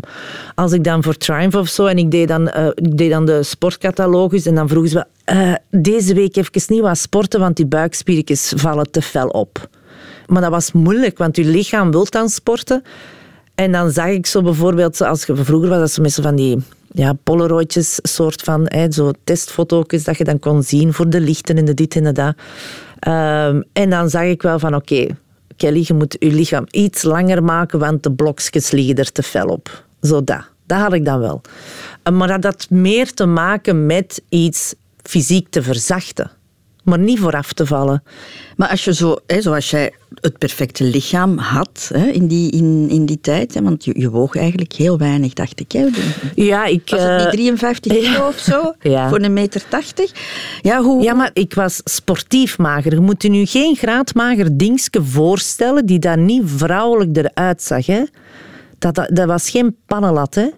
als 0.54 0.72
ik 0.72 0.84
dan 0.84 1.02
voor 1.02 1.16
Triumph 1.16 1.56
of 1.56 1.68
zo, 1.68 1.86
en 1.86 1.98
ik 1.98 2.10
deed 2.10 2.28
dan, 2.28 2.48
eh, 2.48 2.66
ik 2.66 2.98
deed 2.98 3.10
dan 3.10 3.26
de 3.26 3.42
sportcatalogus, 3.42 4.46
en 4.46 4.54
dan 4.54 4.68
vroegen 4.68 4.90
ze 4.90 4.94
wel, 4.94 5.36
eh, 5.36 5.54
deze 5.70 6.14
week 6.14 6.36
even 6.36 6.62
niet 6.66 6.80
wat 6.80 6.98
sporten, 6.98 7.40
want 7.40 7.56
die 7.56 7.66
buikspiertjes 7.66 8.52
vallen 8.56 8.90
te 8.90 9.02
fel 9.02 9.28
op. 9.28 9.68
Maar 10.26 10.42
dat 10.42 10.50
was 10.50 10.72
moeilijk, 10.72 11.18
want 11.18 11.36
je 11.36 11.44
lichaam 11.44 11.90
wil 11.90 12.06
dan 12.08 12.28
sporten. 12.28 12.82
En 13.54 13.72
dan 13.72 13.90
zag 13.90 14.06
ik 14.06 14.26
zo 14.26 14.42
bijvoorbeeld, 14.42 15.00
als 15.00 15.24
je, 15.24 15.36
vroeger 15.36 15.68
was 15.68 15.94
dat 15.94 16.02
met 16.02 16.12
zo 16.12 16.22
van 16.22 16.36
die 16.36 16.58
ja, 16.92 17.12
polaroidjes, 17.12 17.98
soort 18.02 18.42
van 18.42 18.64
hè, 18.68 18.92
zo 18.92 19.10
testfoto's 19.24 20.04
dat 20.04 20.18
je 20.18 20.24
dan 20.24 20.38
kon 20.38 20.62
zien 20.62 20.92
voor 20.92 21.10
de 21.10 21.20
lichten 21.20 21.56
en 21.56 21.64
de 21.64 21.74
dit 21.74 21.96
en 21.96 22.04
de 22.04 22.12
dat. 22.12 22.34
Ehm, 22.98 23.62
en 23.72 23.90
dan 23.90 24.10
zag 24.10 24.22
ik 24.22 24.42
wel 24.42 24.58
van 24.58 24.74
oké, 24.74 25.06
Kelly, 25.56 25.84
je 25.86 25.94
moet 25.94 26.16
je 26.18 26.32
lichaam 26.32 26.64
iets 26.70 27.02
langer 27.02 27.42
maken, 27.42 27.78
want 27.78 28.02
de 28.02 28.12
blokjes 28.12 28.70
liggen 28.70 28.94
er 28.94 29.12
te 29.12 29.22
fel 29.22 29.46
op. 29.46 29.84
Zo 30.02 30.24
dat. 30.24 30.48
Dat 30.66 30.78
had 30.78 30.92
ik 30.92 31.04
dan 31.04 31.18
wel. 31.18 31.40
Eh, 32.02 32.12
Maar 32.12 32.28
dat 32.28 32.44
had 32.44 32.70
meer 32.70 33.14
te 33.14 33.26
maken 33.26 33.86
met 33.86 34.22
iets 34.28 34.74
fysiek 35.02 35.48
te 35.48 35.62
verzachten. 35.62 36.30
Maar 36.90 36.98
niet 36.98 37.18
vooraf 37.18 37.52
te 37.52 37.66
vallen. 37.66 38.02
Maar 38.56 38.68
als 38.68 38.84
je 38.84 38.94
zo, 38.94 39.16
hè, 39.26 39.42
zoals 39.42 39.70
jij 39.70 39.92
het 40.14 40.38
perfecte 40.38 40.84
lichaam 40.84 41.38
had 41.38 41.90
hè, 41.94 42.06
in, 42.06 42.26
die, 42.26 42.50
in, 42.50 42.86
in 42.90 43.06
die 43.06 43.20
tijd, 43.20 43.54
hè, 43.54 43.62
want 43.62 43.84
je, 43.84 44.00
je 44.00 44.10
woog 44.10 44.36
eigenlijk 44.36 44.72
heel 44.72 44.98
weinig, 44.98 45.32
dacht 45.32 45.60
ik. 45.60 45.72
Hè. 45.72 45.86
Ja, 46.34 46.64
ik... 46.64 46.82
Was 46.90 47.02
het 47.02 47.16
niet 47.16 47.26
eh, 47.26 47.30
53 47.30 47.92
kilo 47.98 48.26
of 48.26 48.38
zo? 48.38 48.74
Ja. 48.80 49.08
Voor 49.08 49.20
een 49.20 49.32
meter 49.32 49.62
80? 49.68 50.12
Ja, 50.62 50.82
hoe... 50.82 51.02
Ja, 51.02 51.14
maar 51.14 51.30
ik 51.32 51.54
was 51.54 51.80
sportief 51.84 52.58
mager. 52.58 52.92
Je 52.92 53.00
moet 53.00 53.22
je 53.22 53.28
nu 53.28 53.46
geen 53.46 53.76
graadmager 53.76 54.56
dingetje 54.56 55.02
voorstellen 55.02 55.86
die 55.86 55.98
daar 55.98 56.18
niet 56.18 56.42
vrouwelijk 56.44 57.16
eruit 57.16 57.62
zag. 57.62 57.86
Hè? 57.86 58.02
Dat, 58.78 58.94
dat, 58.94 59.10
dat 59.12 59.26
was 59.26 59.50
geen 59.50 59.76
pannenlat, 59.86 60.34
hè. 60.34 60.48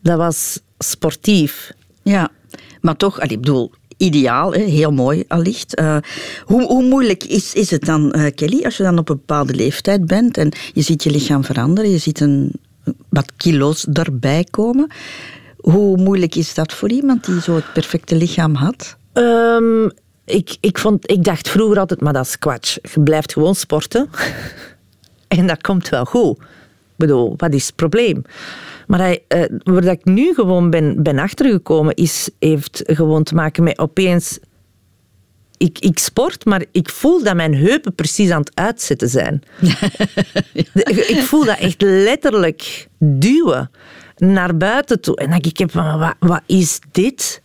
Dat 0.00 0.16
was 0.16 0.60
sportief. 0.78 1.72
Ja, 2.02 2.30
maar 2.80 2.96
toch, 2.96 3.20
allee, 3.20 3.36
ik 3.36 3.40
bedoel, 3.40 3.72
ideaal, 4.00 4.52
heel 4.52 4.92
mooi 4.92 5.24
allicht. 5.28 5.80
Uh, 5.80 5.96
hoe, 6.44 6.62
hoe, 6.62 6.82
moeilijk 6.82 7.24
is, 7.24 7.54
is 7.54 7.70
het 7.70 7.84
dan, 7.84 8.14
uh, 8.16 8.26
Kelly, 8.34 8.64
als 8.64 8.76
je 8.76 8.82
dan 8.82 8.98
op 8.98 9.08
een 9.08 9.16
bepaalde 9.16 9.54
leeftijd 9.54 10.06
bent 10.06 10.36
en 10.36 10.52
je 10.72 10.82
ziet 10.82 11.02
je 11.02 11.10
lichaam 11.10 11.44
veranderen, 11.44 11.90
je 11.90 11.98
ziet 11.98 12.20
een, 12.20 12.52
wat 13.08 13.32
kilo's 13.36 13.86
erbij 13.92 14.46
komen. 14.50 14.90
Hoe 15.56 15.96
moeilijk 15.96 16.34
is 16.34 16.54
dat 16.54 16.72
voor 16.72 16.90
iemand 16.90 17.24
die 17.24 17.40
zo 17.40 17.54
het 17.54 17.72
perfecte 17.72 18.16
lichaam 18.16 18.54
had? 18.54 18.96
Um, 19.12 19.90
ik, 20.24 20.56
ik, 20.60 20.78
vond, 20.78 21.10
ik 21.10 21.24
dacht 21.24 21.48
vroeger 21.48 21.78
altijd, 21.78 22.00
maar 22.00 22.12
dat 22.12 22.26
is 22.26 22.38
kwats. 22.38 22.78
Je 22.94 23.00
blijft 23.00 23.32
gewoon 23.32 23.54
sporten. 23.54 24.10
en 25.28 25.46
dat 25.46 25.60
komt 25.60 25.88
wel 25.88 26.04
goed. 26.04 26.38
Ik 26.38 26.96
bedoel, 26.96 27.34
wat 27.36 27.54
is 27.54 27.66
het 27.66 27.76
probleem? 27.76 28.22
Maar 28.90 28.98
hij, 28.98 29.24
uh, 29.28 29.58
waar 29.62 29.84
ik 29.84 30.04
nu 30.04 30.34
gewoon 30.34 30.70
ben, 30.70 31.02
ben 31.02 31.18
achtergekomen, 31.18 31.94
is, 31.94 32.30
heeft 32.38 32.82
gewoon 32.86 33.22
te 33.22 33.34
maken 33.34 33.62
met 33.62 33.78
opeens... 33.78 34.38
Ik, 35.56 35.78
ik 35.78 35.98
sport, 35.98 36.44
maar 36.44 36.64
ik 36.72 36.88
voel 36.88 37.22
dat 37.22 37.34
mijn 37.34 37.54
heupen 37.54 37.94
precies 37.94 38.30
aan 38.30 38.40
het 38.40 38.50
uitzetten 38.54 39.08
zijn. 39.08 39.42
ik 41.14 41.20
voel 41.22 41.44
dat 41.44 41.58
echt 41.58 41.82
letterlijk 41.82 42.88
duwen 42.98 43.70
naar 44.16 44.56
buiten 44.56 45.00
toe. 45.00 45.16
En 45.16 45.30
dan 45.30 45.38
denk 45.40 45.58
ik, 45.58 45.72
wat, 45.72 46.14
wat 46.18 46.42
is 46.46 46.80
dit? 46.90 47.42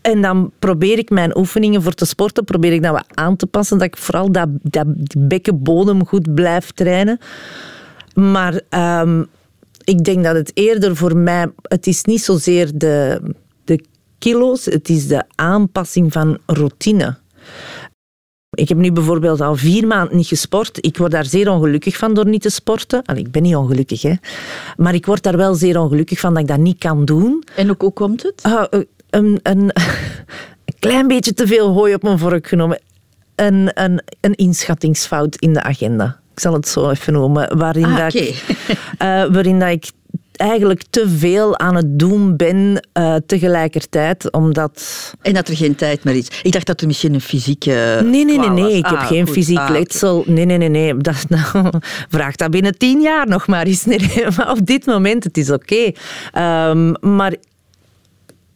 En 0.00 0.22
dan 0.22 0.50
probeer 0.58 0.98
ik 0.98 1.10
mijn 1.10 1.36
oefeningen 1.38 1.82
voor 1.82 1.94
te 1.94 2.04
sporten, 2.04 2.44
probeer 2.44 2.72
ik 2.72 2.82
dat 2.82 2.92
wat 2.92 3.06
aan 3.14 3.36
te 3.36 3.46
passen, 3.46 3.78
dat 3.78 3.86
ik 3.86 3.96
vooral 3.96 4.32
dat, 4.32 4.48
dat 4.62 4.86
bekkenbodem 5.18 6.06
goed 6.06 6.34
blijf 6.34 6.70
trainen. 6.70 7.18
Maar 8.14 8.60
um, 9.00 9.28
ik 9.84 10.04
denk 10.04 10.24
dat 10.24 10.34
het 10.34 10.50
eerder 10.54 10.96
voor 10.96 11.16
mij, 11.16 11.50
het 11.62 11.86
is 11.86 12.04
niet 12.04 12.22
zozeer 12.22 12.78
de, 12.78 13.20
de 13.64 13.84
kilo's, 14.18 14.64
het 14.64 14.88
is 14.88 15.06
de 15.06 15.24
aanpassing 15.34 16.12
van 16.12 16.38
routine. 16.46 17.16
Ik 18.50 18.68
heb 18.68 18.78
nu 18.78 18.92
bijvoorbeeld 18.92 19.40
al 19.40 19.56
vier 19.56 19.86
maanden 19.86 20.16
niet 20.16 20.26
gesport. 20.26 20.86
Ik 20.86 20.96
word 20.96 21.10
daar 21.10 21.24
zeer 21.24 21.50
ongelukkig 21.50 21.96
van 21.96 22.14
door 22.14 22.26
niet 22.26 22.42
te 22.42 22.50
sporten. 22.50 23.02
Allee, 23.04 23.22
ik 23.22 23.30
ben 23.30 23.42
niet 23.42 23.56
ongelukkig, 23.56 24.02
hè. 24.02 24.14
Maar 24.76 24.94
ik 24.94 25.06
word 25.06 25.22
daar 25.22 25.36
wel 25.36 25.54
zeer 25.54 25.80
ongelukkig 25.80 26.20
van 26.20 26.32
dat 26.32 26.42
ik 26.42 26.48
dat 26.48 26.58
niet 26.58 26.78
kan 26.78 27.04
doen. 27.04 27.44
En 27.56 27.66
hoe, 27.66 27.76
hoe 27.78 27.92
komt 27.92 28.22
het? 28.22 28.42
Uh, 28.46 28.62
een, 28.70 28.86
een, 29.10 29.40
een 29.42 29.72
klein 30.78 31.08
beetje 31.08 31.34
te 31.34 31.46
veel 31.46 31.72
hooi 31.72 31.94
op 31.94 32.02
mijn 32.02 32.18
vork 32.18 32.46
genomen. 32.46 32.80
Een, 33.34 33.70
een, 33.82 34.02
een 34.20 34.34
inschattingsfout 34.34 35.36
in 35.36 35.52
de 35.52 35.62
agenda. 35.62 36.20
Ik 36.34 36.40
zal 36.40 36.52
het 36.52 36.68
zo 36.68 36.90
even 36.90 37.12
noemen. 37.12 37.58
Waarin, 37.58 37.84
ah, 37.84 37.98
dat, 37.98 38.14
ik, 38.14 38.44
uh, 39.02 39.24
waarin 39.34 39.58
dat 39.58 39.68
ik 39.68 39.90
eigenlijk 40.36 40.82
te 40.90 41.08
veel 41.08 41.58
aan 41.58 41.74
het 41.74 41.98
doen 41.98 42.36
ben 42.36 42.86
uh, 42.98 43.16
tegelijkertijd, 43.26 44.32
omdat... 44.32 45.12
En 45.22 45.34
dat 45.34 45.48
er 45.48 45.56
geen 45.56 45.74
tijd 45.74 46.04
meer 46.04 46.14
is. 46.14 46.28
Ik 46.42 46.52
dacht 46.52 46.66
dat 46.66 46.80
er 46.80 46.86
misschien 46.86 47.14
een 47.14 47.20
fysieke 47.20 48.00
Nee, 48.04 48.24
nee, 48.24 48.38
nee, 48.38 48.48
nee. 48.48 48.76
ik 48.76 48.86
heb 48.86 48.98
ah, 48.98 49.06
geen 49.06 49.26
goed. 49.26 49.34
fysiek 49.34 49.58
ah, 49.58 49.70
letsel. 49.70 50.24
Nee, 50.26 50.44
nee, 50.44 50.58
nee, 50.58 50.68
nee. 50.68 50.96
Dat, 50.96 51.24
nou, 51.52 51.70
vraag 52.08 52.36
dat 52.36 52.50
binnen 52.50 52.78
tien 52.78 53.00
jaar 53.00 53.26
nog 53.26 53.46
maar 53.46 53.66
eens. 53.66 53.84
Nee, 53.94 54.26
maar 54.36 54.50
op 54.50 54.66
dit 54.66 54.86
moment, 54.86 55.24
het 55.24 55.36
is 55.36 55.50
oké. 55.50 55.92
Okay. 56.32 56.70
Um, 56.70 57.16
maar 57.16 57.34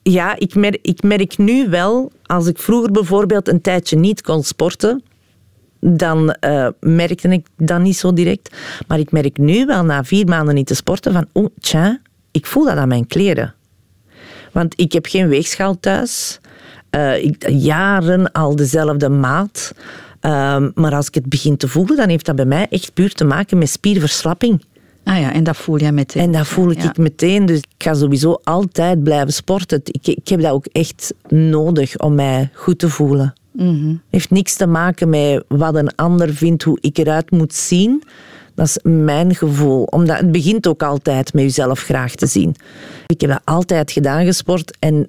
ja, 0.02 0.38
ik 0.38 0.54
merk, 0.54 0.78
ik 0.82 1.02
merk 1.02 1.38
nu 1.38 1.68
wel, 1.68 2.12
als 2.26 2.47
ik 2.47 2.58
vroeger 2.58 2.90
bijvoorbeeld 2.90 3.49
een 3.49 3.61
tijdje 3.61 3.97
niet 3.97 4.23
kon 4.23 4.42
sporten, 4.42 5.02
dan 5.80 6.37
uh, 6.40 6.68
merkte 6.80 7.28
ik 7.28 7.47
dat 7.56 7.80
niet 7.80 7.97
zo 7.97 8.12
direct. 8.12 8.56
Maar 8.87 8.99
ik 8.99 9.12
merk 9.12 9.38
nu 9.38 9.66
wel 9.66 9.85
na 9.85 10.04
vier 10.04 10.26
maanden 10.26 10.54
niet 10.54 10.66
te 10.66 10.75
sporten 10.75 11.12
van, 11.12 11.26
oh, 11.32 11.47
tja, 11.61 12.00
ik 12.30 12.47
voel 12.47 12.64
dat 12.64 12.76
aan 12.76 12.88
mijn 12.88 13.06
kleren. 13.06 13.54
Want 14.52 14.80
ik 14.80 14.92
heb 14.92 15.06
geen 15.06 15.28
weegschaal 15.28 15.80
thuis. 15.80 16.40
Uh, 16.90 17.25
ik, 17.25 17.49
jaren 17.49 18.32
al 18.32 18.56
dezelfde 18.56 19.08
maat. 19.08 19.73
Uh, 20.23 20.66
maar 20.75 20.94
als 20.94 21.06
ik 21.06 21.14
het 21.14 21.28
begin 21.28 21.56
te 21.56 21.68
voelen, 21.68 21.97
dan 21.97 22.08
heeft 22.08 22.26
dat 22.26 22.37
bij 22.37 22.44
mij 22.44 22.66
echt 22.70 22.94
puur 22.94 23.12
te 23.12 23.25
maken 23.25 23.58
met 23.58 23.70
spierverslapping. 23.70 24.62
Ah 25.04 25.20
ja, 25.20 25.32
en 25.32 25.44
dat 25.44 25.56
voel 25.56 25.78
jij 25.78 25.92
meteen. 25.92 26.23
En 26.23 26.32
dat 26.32 26.47
voel 26.47 26.70
ik 26.70 26.97
meteen. 26.97 27.47
Dus 27.47 27.58
ik 27.58 27.64
ga 27.78 27.94
sowieso 27.94 28.40
altijd 28.44 29.02
blijven 29.02 29.32
sporten. 29.32 29.80
Ik, 29.85 30.06
ik 30.06 30.28
heb 30.28 30.40
dat 30.40 30.52
ook 30.52 30.66
echt 30.66 31.14
nodig 31.28 31.99
om 31.99 32.14
mij 32.14 32.50
goed 32.52 32.78
te 32.78 32.88
voelen. 32.88 33.35
Mm 33.58 33.90
Het 33.90 34.00
heeft 34.10 34.30
niks 34.30 34.54
te 34.54 34.66
maken 34.66 35.08
met 35.08 35.44
wat 35.48 35.74
een 35.74 35.94
ander 35.94 36.34
vindt, 36.34 36.62
hoe 36.62 36.78
ik 36.80 36.98
eruit 36.98 37.30
moet 37.30 37.54
zien. 37.54 38.02
Dat 38.54 38.66
is 38.66 38.78
mijn 38.82 39.34
gevoel. 39.34 39.82
Omdat 39.82 40.18
het 40.18 40.32
begint 40.32 40.66
ook 40.66 40.82
altijd 40.82 41.32
met 41.32 41.42
jezelf 41.42 41.80
graag 41.80 42.14
te 42.14 42.26
zien. 42.26 42.54
Ik 43.06 43.20
heb 43.20 43.30
dat 43.30 43.40
altijd 43.44 43.92
gedaan, 43.92 44.24
gesport. 44.24 44.76
En 44.78 45.08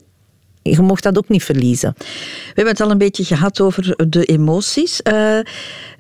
je 0.62 0.82
mocht 0.82 1.04
dat 1.04 1.18
ook 1.18 1.30
niet 1.30 1.44
verliezen. 1.44 1.94
We 1.98 2.54
hebben 2.54 2.74
het 2.74 2.82
al 2.82 2.92
een 2.92 2.98
beetje 2.98 3.24
gehad 3.24 3.62
over 3.62 4.10
de 4.10 4.26
emoties 4.26 5.02
uh, 5.04 5.40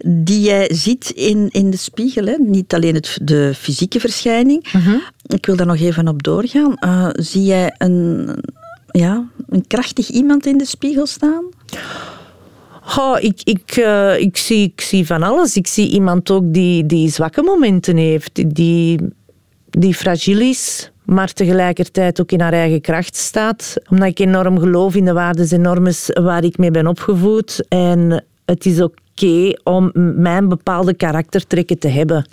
die 0.05 0.41
jij 0.41 0.69
ziet 0.73 1.09
in, 1.09 1.49
in 1.51 1.69
de 1.69 1.77
spiegel. 1.77 2.25
Hè? 2.25 2.35
Niet 2.37 2.73
alleen 2.73 2.95
het, 2.95 3.19
de 3.21 3.51
fysieke 3.55 3.99
verschijning. 3.99 4.65
Uh 4.65 4.73
mhm. 4.73 4.89
-huh. 4.89 5.01
Ik 5.25 5.45
wil 5.45 5.55
daar 5.55 5.65
nog 5.65 5.79
even 5.79 6.07
op 6.07 6.23
doorgaan. 6.23 6.73
Uh, 6.85 7.09
zie 7.11 7.43
jij 7.43 7.75
een, 7.77 8.29
ja, 8.91 9.29
een 9.49 9.67
krachtig 9.67 10.09
iemand 10.09 10.45
in 10.45 10.57
de 10.57 10.65
spiegel 10.65 11.05
staan? 11.05 11.43
Oh, 12.97 13.17
ik, 13.19 13.41
ik, 13.43 13.75
uh, 13.77 14.19
ik, 14.19 14.37
zie, 14.37 14.63
ik 14.63 14.81
zie 14.81 15.05
van 15.05 15.23
alles. 15.23 15.55
Ik 15.55 15.67
zie 15.67 15.89
iemand 15.89 16.31
ook 16.31 16.53
die, 16.53 16.85
die 16.85 17.09
zwakke 17.09 17.41
momenten 17.41 17.97
heeft, 17.97 18.55
die, 18.55 18.99
die 19.69 19.93
fragiel 19.93 20.39
is, 20.39 20.91
maar 21.05 21.33
tegelijkertijd 21.33 22.21
ook 22.21 22.31
in 22.31 22.41
haar 22.41 22.53
eigen 22.53 22.81
kracht 22.81 23.15
staat. 23.15 23.75
Omdat 23.89 24.07
ik 24.07 24.19
enorm 24.19 24.59
geloof 24.59 24.95
in 24.95 25.05
de 25.05 25.13
waarden 25.13 25.49
en 25.49 25.61
normen 25.61 25.93
waar 26.13 26.43
ik 26.43 26.57
mee 26.57 26.71
ben 26.71 26.87
opgevoed. 26.87 27.65
En 27.67 28.25
het 28.45 28.65
is 28.65 28.81
oké 28.81 29.53
om 29.63 29.91
mijn 30.15 30.47
bepaalde 30.47 30.93
karaktertrekken 30.93 31.79
te 31.79 31.87
hebben. 31.87 32.25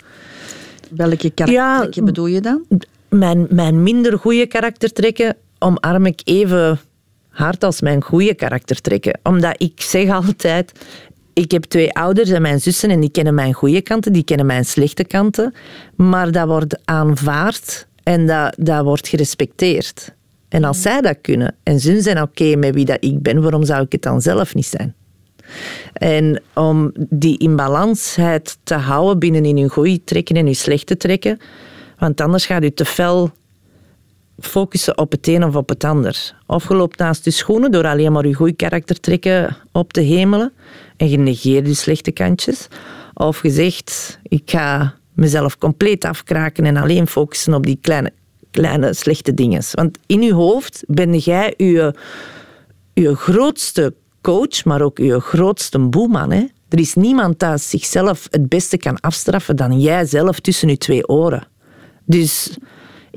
Welke 0.89 1.29
karaktertrekken 1.29 2.01
ja, 2.01 2.05
bedoel 2.05 2.27
je 2.27 2.41
dan? 2.41 2.65
Mijn, 3.09 3.47
mijn 3.49 3.83
minder 3.83 4.17
goede 4.17 4.45
karaktertrekken 4.45 5.35
omarm 5.59 6.05
ik 6.05 6.21
even 6.23 6.79
hard 7.37 7.63
als 7.63 7.81
mijn 7.81 8.03
goede 8.03 8.33
karaktertrekken. 8.33 9.19
Omdat 9.23 9.55
ik 9.57 9.81
zeg 9.81 10.09
altijd, 10.09 10.71
ik 11.33 11.51
heb 11.51 11.63
twee 11.63 11.93
ouders 11.93 12.29
en 12.29 12.41
mijn 12.41 12.61
zussen 12.61 12.89
en 12.89 12.99
die 12.99 13.11
kennen 13.11 13.33
mijn 13.33 13.53
goede 13.53 13.81
kanten, 13.81 14.13
die 14.13 14.23
kennen 14.23 14.45
mijn 14.45 14.65
slechte 14.65 15.03
kanten. 15.03 15.53
Maar 15.95 16.31
dat 16.31 16.47
wordt 16.47 16.79
aanvaard 16.85 17.87
en 18.03 18.27
dat, 18.27 18.55
dat 18.57 18.83
wordt 18.83 19.07
gerespecteerd. 19.07 20.15
En 20.49 20.63
als 20.63 20.81
zij 20.81 21.01
dat 21.01 21.17
kunnen 21.21 21.55
en 21.63 21.79
ze 21.79 22.01
zijn 22.01 22.21
oké 22.21 22.55
met 22.55 22.73
wie 22.73 22.85
dat 22.85 22.97
ik 22.99 23.21
ben, 23.21 23.41
waarom 23.41 23.63
zou 23.65 23.83
ik 23.83 23.91
het 23.91 24.01
dan 24.01 24.21
zelf 24.21 24.55
niet 24.55 24.65
zijn? 24.65 24.95
En 25.93 26.41
om 26.53 26.91
die 27.09 27.37
inbalansheid 27.37 28.57
te 28.63 28.73
houden 28.73 29.19
binnen 29.19 29.45
in 29.45 29.57
je 29.57 29.69
goede 29.69 30.03
trekken 30.03 30.35
en 30.35 30.47
je 30.47 30.53
slechte 30.53 30.97
trekken, 30.97 31.39
want 31.97 32.21
anders 32.21 32.45
gaat 32.45 32.63
u 32.63 32.71
te 32.71 32.85
fel 32.85 33.31
focussen 34.39 34.97
op 34.97 35.11
het 35.11 35.27
een 35.27 35.43
of 35.43 35.55
op 35.55 35.69
het 35.69 35.83
ander. 35.83 36.33
Of 36.45 36.67
je 36.67 36.75
loopt 36.75 36.97
naast 36.97 37.25
je 37.25 37.31
schoenen 37.31 37.71
door 37.71 37.85
alleen 37.87 38.11
maar 38.11 38.27
je 38.27 38.33
goede 38.33 38.53
karaktertrekken 38.53 39.57
op 39.71 39.93
te 39.93 40.01
hemelen 40.01 40.53
en 40.97 41.09
je 41.09 41.17
negeert 41.17 41.67
je 41.67 41.73
slechte 41.73 42.11
kantjes. 42.11 42.67
Of 43.13 43.43
je 43.43 43.49
zegt, 43.49 44.19
ik 44.23 44.41
ga 44.45 44.95
mezelf 45.13 45.57
compleet 45.57 46.05
afkraken 46.05 46.65
en 46.65 46.77
alleen 46.77 47.07
focussen 47.07 47.53
op 47.53 47.65
die 47.65 47.77
kleine, 47.81 48.11
kleine 48.51 48.93
slechte 48.93 49.33
dingen. 49.33 49.61
Want 49.71 49.97
in 50.05 50.21
je 50.21 50.33
hoofd 50.33 50.83
ben 50.87 51.17
jij 51.17 51.53
je, 51.57 51.93
je 52.93 53.15
grootste 53.15 53.93
coach, 54.21 54.65
maar 54.65 54.81
ook 54.81 54.97
je 54.97 55.19
grootste 55.19 55.79
boeman. 55.79 56.31
Hè? 56.31 56.45
Er 56.69 56.79
is 56.79 56.93
niemand 56.93 57.39
die 57.39 57.57
zichzelf 57.57 58.27
het 58.31 58.49
beste 58.49 58.77
kan 58.77 58.99
afstraffen 58.99 59.55
dan 59.55 59.79
jij 59.79 60.05
zelf 60.05 60.39
tussen 60.39 60.69
je 60.69 60.77
twee 60.77 61.07
oren. 61.07 61.47
Dus 62.05 62.57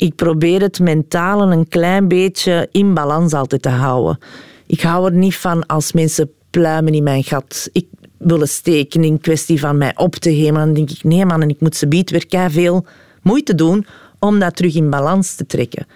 ik 0.00 0.14
probeer 0.14 0.60
het 0.60 0.80
mentaal 0.80 1.52
een 1.52 1.68
klein 1.68 2.08
beetje 2.08 2.68
in 2.72 2.94
balans 2.94 3.32
altijd 3.32 3.62
te 3.62 3.68
houden. 3.68 4.18
Ik 4.66 4.80
hou 4.80 5.06
er 5.06 5.12
niet 5.12 5.36
van 5.36 5.66
als 5.66 5.92
mensen 5.92 6.30
pluimen 6.50 6.94
in 6.94 7.02
mijn 7.02 7.24
gat. 7.24 7.68
Ik 7.72 7.86
willen 8.16 8.48
steken 8.48 9.04
in 9.04 9.20
kwestie 9.20 9.60
van 9.60 9.78
mij 9.78 9.92
op 9.96 10.14
te 10.16 10.34
geven. 10.34 10.54
Dan 10.54 10.72
denk 10.72 10.90
ik, 10.90 11.04
nee 11.04 11.24
man, 11.24 11.42
en 11.42 11.48
ik 11.48 11.60
moet 11.60 11.76
ze 11.76 11.88
biedt 11.88 12.10
weer 12.10 12.50
veel 12.50 12.86
moeite 13.22 13.54
doen 13.54 13.86
om 14.18 14.38
dat 14.38 14.56
terug 14.56 14.74
in 14.74 14.90
balans 14.90 15.34
te 15.34 15.46
trekken. 15.46 15.86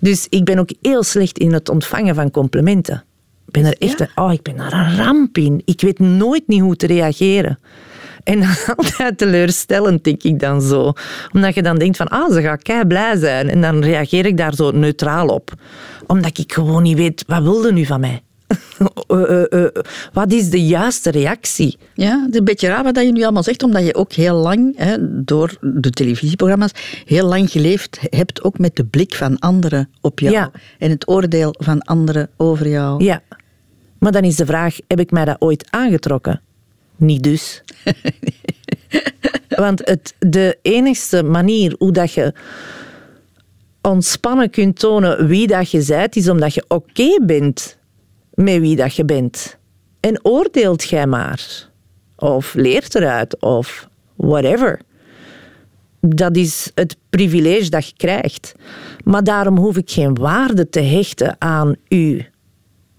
Dus 0.00 0.26
ik 0.28 0.44
ben 0.44 0.58
ook 0.58 0.70
heel 0.82 1.02
slecht 1.02 1.38
in 1.38 1.52
het 1.52 1.68
ontvangen 1.68 2.14
van 2.14 2.30
complimenten. 2.30 3.04
Ik 3.46 3.52
ben 3.52 3.64
er 3.64 3.76
echt, 3.78 4.06
oh, 4.14 4.32
ik 4.32 4.42
ben 4.42 4.58
er 4.58 4.72
een 4.72 4.96
ramp 4.96 5.38
in. 5.38 5.62
Ik 5.64 5.80
weet 5.80 5.98
nooit 5.98 6.42
niet 6.46 6.60
hoe 6.60 6.76
te 6.76 6.86
reageren. 6.86 7.58
En 8.24 8.42
altijd 8.76 9.18
teleurstellend, 9.18 10.04
denk 10.04 10.22
ik 10.22 10.40
dan 10.40 10.62
zo. 10.62 10.92
Omdat 11.32 11.54
je 11.54 11.62
dan 11.62 11.78
denkt 11.78 11.96
van, 11.96 12.08
ah, 12.08 12.32
ze 12.32 12.42
gaat 12.42 12.62
kei 12.62 12.84
blij 12.84 13.16
zijn. 13.16 13.48
En 13.48 13.60
dan 13.60 13.82
reageer 13.82 14.26
ik 14.26 14.36
daar 14.36 14.54
zo 14.54 14.70
neutraal 14.70 15.26
op. 15.26 15.52
Omdat 16.06 16.38
ik 16.38 16.52
gewoon 16.52 16.82
niet 16.82 16.96
weet, 16.96 17.24
wat 17.26 17.42
wilde 17.42 17.72
nu 17.72 17.86
van 17.86 18.00
mij? 18.00 18.22
uh, 19.08 19.42
uh, 19.60 19.66
wat 20.12 20.32
is 20.32 20.50
de 20.50 20.66
juiste 20.66 21.10
reactie? 21.10 21.78
Ja, 21.94 22.20
het 22.20 22.32
is 22.32 22.38
een 22.38 22.44
beetje 22.44 22.68
raar 22.68 22.82
wat 22.82 22.96
je 22.96 23.12
nu 23.12 23.22
allemaal 23.22 23.42
zegt, 23.42 23.62
omdat 23.62 23.86
je 23.86 23.94
ook 23.94 24.12
heel 24.12 24.36
lang, 24.36 24.72
hè, 24.76 24.96
door 25.24 25.56
de 25.60 25.90
televisieprogramma's, 25.90 26.72
heel 27.04 27.26
lang 27.26 27.50
geleefd 27.50 27.98
hebt 28.00 28.42
ook 28.42 28.58
met 28.58 28.76
de 28.76 28.84
blik 28.84 29.14
van 29.14 29.38
anderen 29.38 29.90
op 30.00 30.18
jou. 30.18 30.34
Ja. 30.34 30.50
En 30.78 30.90
het 30.90 31.08
oordeel 31.08 31.54
van 31.58 31.80
anderen 31.82 32.28
over 32.36 32.68
jou. 32.68 33.04
Ja. 33.04 33.22
Maar 33.98 34.12
dan 34.12 34.22
is 34.22 34.36
de 34.36 34.46
vraag, 34.46 34.76
heb 34.86 35.00
ik 35.00 35.10
mij 35.10 35.24
dat 35.24 35.36
ooit 35.38 35.66
aangetrokken? 35.70 36.40
Niet 37.00 37.22
dus. 37.22 37.62
Want 39.48 39.80
het, 39.84 40.14
de 40.18 40.58
enigste 40.62 41.22
manier 41.22 41.74
hoe 41.78 41.92
dat 41.92 42.12
je 42.12 42.32
ontspannen 43.82 44.50
kunt 44.50 44.78
tonen 44.78 45.26
wie 45.26 45.46
dat 45.46 45.70
je 45.70 45.84
bent, 45.86 46.16
is 46.16 46.28
omdat 46.28 46.54
je 46.54 46.64
oké 46.68 47.18
bent 47.22 47.78
met 48.34 48.58
wie 48.60 48.76
dat 48.76 48.94
je 48.94 49.04
bent. 49.04 49.58
En 50.00 50.24
oordeelt 50.24 50.82
jij 50.82 51.06
maar. 51.06 51.68
Of 52.16 52.54
leert 52.54 52.94
eruit, 52.94 53.40
of 53.40 53.88
whatever. 54.16 54.80
Dat 56.00 56.36
is 56.36 56.70
het 56.74 56.96
privilege 57.10 57.70
dat 57.70 57.86
je 57.86 57.94
krijgt. 57.96 58.54
Maar 59.04 59.24
daarom 59.24 59.58
hoef 59.58 59.76
ik 59.76 59.90
geen 59.90 60.14
waarde 60.14 60.68
te 60.68 60.80
hechten 60.80 61.36
aan 61.38 61.76
uw 61.88 62.20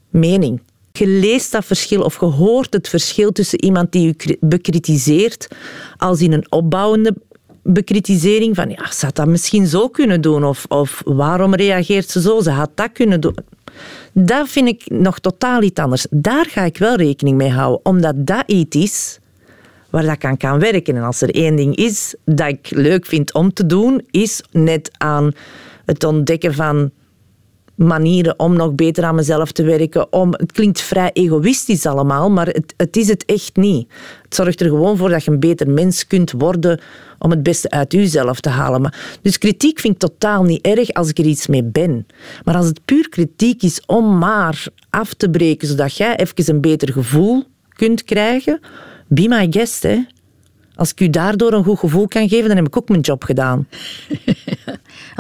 mening. 0.10 0.62
Je 0.92 1.08
leest 1.08 1.52
dat 1.52 1.66
verschil 1.66 2.02
of 2.02 2.20
je 2.20 2.26
hoort 2.26 2.74
het 2.74 2.90
verschil 2.90 3.32
tussen 3.32 3.64
iemand 3.64 3.92
die 3.92 4.16
je 4.18 4.38
bekritiseert 4.40 5.48
als 5.98 6.22
in 6.22 6.34
een 6.34 6.52
opbouwende 6.52 7.16
bekritisering 7.64 8.56
van 8.56 8.70
ja, 8.70 8.92
ze 8.92 9.06
had 9.06 9.16
dat 9.16 9.28
misschien 9.28 9.68
zo 9.68 9.88
kunnen 9.88 10.22
doen 10.22 10.44
of, 10.44 10.66
of 10.68 11.02
waarom 11.06 11.56
reageert 11.56 12.10
ze 12.10 12.22
zo, 12.22 12.42
ze 12.42 12.50
had 12.50 12.70
dat 12.76 12.92
kunnen 12.92 13.22
doen. 13.22 13.36
Dat 14.14 14.50
vind 14.50 14.68
ik 14.68 14.84
nog 14.90 15.20
totaal 15.20 15.62
iets 15.62 15.82
anders. 15.82 16.08
Daar 16.10 16.46
ga 16.46 16.64
ik 16.64 16.78
wel 16.78 16.96
rekening 16.96 17.38
mee 17.38 17.52
houden, 17.52 17.86
omdat 17.86 18.14
dat 18.18 18.44
iets 18.46 18.76
is 18.76 19.20
waar 19.90 20.06
dat 20.06 20.24
aan 20.24 20.38
kan 20.38 20.60
werken. 20.60 20.96
En 20.96 21.04
als 21.04 21.22
er 21.22 21.36
één 21.36 21.56
ding 21.56 21.76
is 21.76 22.16
dat 22.26 22.48
ik 22.48 22.70
leuk 22.70 23.06
vind 23.06 23.34
om 23.34 23.54
te 23.54 23.66
doen, 23.66 24.02
is 24.12 24.44
net 24.52 24.92
aan 24.98 25.32
het 25.86 26.04
ontdekken 26.04 26.54
van 26.54 26.92
manieren 27.82 28.40
om 28.40 28.56
nog 28.56 28.74
beter 28.74 29.04
aan 29.04 29.16
mezelf 29.16 29.52
te 29.52 29.64
werken. 29.64 30.14
Om, 30.14 30.34
het 30.34 30.52
klinkt 30.52 30.82
vrij 30.82 31.10
egoïstisch 31.14 31.86
allemaal, 31.86 32.32
maar 32.32 32.48
het, 32.48 32.74
het 32.78 32.98
is 32.98 33.08
het 33.08 33.26
echt 33.26 33.56
niet. 33.56 33.88
Het 34.24 34.36
zorgt 34.36 34.62
er 34.62 34.68
gewoon 34.68 34.98
voor 34.98 35.10
dat 35.10 35.24
je 35.24 35.32
een 35.32 35.40
beter 35.40 35.70
mens 35.70 36.08
kunt 36.08 36.32
worden 36.32 36.80
om 37.20 37.30
het 37.30 37.44
beste 37.44 37.70
uit 37.70 37.92
jezelf 37.92 38.40
te 38.40 38.50
halen. 38.50 38.82
Maar, 38.82 39.18
dus 39.22 39.38
kritiek 39.38 39.80
vind 39.80 39.94
ik 39.94 40.00
totaal 40.00 40.44
niet 40.44 40.66
erg 40.66 40.94
als 40.94 41.10
ik 41.10 41.18
er 41.18 41.26
iets 41.26 41.48
mee 41.48 41.64
ben. 41.64 42.08
Maar 42.44 42.56
als 42.56 42.66
het 42.66 42.86
puur 42.86 43.10
kritiek 43.10 43.64
is 43.64 43.82
om 43.86 44.18
maar 44.18 44.66
af 44.90 45.14
te 45.14 45.30
breken, 45.30 45.68
zodat 45.68 45.98
jij 45.98 46.16
even 46.16 46.56
een 46.56 46.62
beter 46.62 46.92
gevoel 46.92 47.44
kunt 47.70 48.04
krijgen, 48.04 48.60
be 49.08 49.28
my 49.28 49.48
guest, 49.50 49.84
hè. 49.84 50.00
Als 50.76 50.92
ik 50.92 51.00
u 51.00 51.10
daardoor 51.10 51.54
een 51.54 51.64
goed 51.64 51.80
gevoel 51.80 52.08
kan 52.08 52.30
geven, 52.30 52.48
dan 52.48 52.58
heb 52.58 52.68
ik 52.68 52.78
ook 52.78 52.90
mijn 52.90 53.02
job 53.02 53.24
gedaan. 53.24 53.68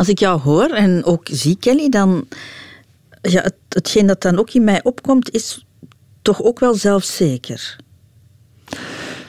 Als 0.01 0.09
ik 0.09 0.19
jou 0.19 0.39
hoor 0.39 0.69
en 0.69 1.03
ook 1.03 1.27
zie, 1.31 1.57
Kelly, 1.57 1.89
dan... 1.89 2.27
Ja, 3.21 3.41
het, 3.41 3.55
hetgeen 3.69 4.07
dat 4.07 4.21
dan 4.21 4.39
ook 4.39 4.53
in 4.53 4.63
mij 4.63 4.83
opkomt, 4.83 5.31
is 5.31 5.65
toch 6.21 6.43
ook 6.43 6.59
wel 6.59 6.73
zelfzeker. 6.73 7.75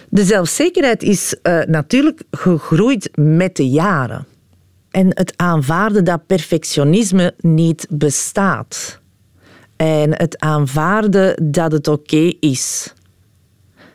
De 0.08 0.24
zelfzekerheid 0.24 1.02
is 1.02 1.36
uh, 1.42 1.62
natuurlijk 1.64 2.22
gegroeid 2.30 3.10
met 3.14 3.56
de 3.56 3.68
jaren. 3.68 4.26
En 4.90 5.06
het 5.08 5.32
aanvaarden 5.36 6.04
dat 6.04 6.26
perfectionisme 6.26 7.34
niet 7.38 7.86
bestaat. 7.90 9.00
En 9.76 10.16
het 10.16 10.40
aanvaarden 10.40 11.52
dat 11.52 11.72
het 11.72 11.88
oké 11.88 12.32
is. 12.40 12.92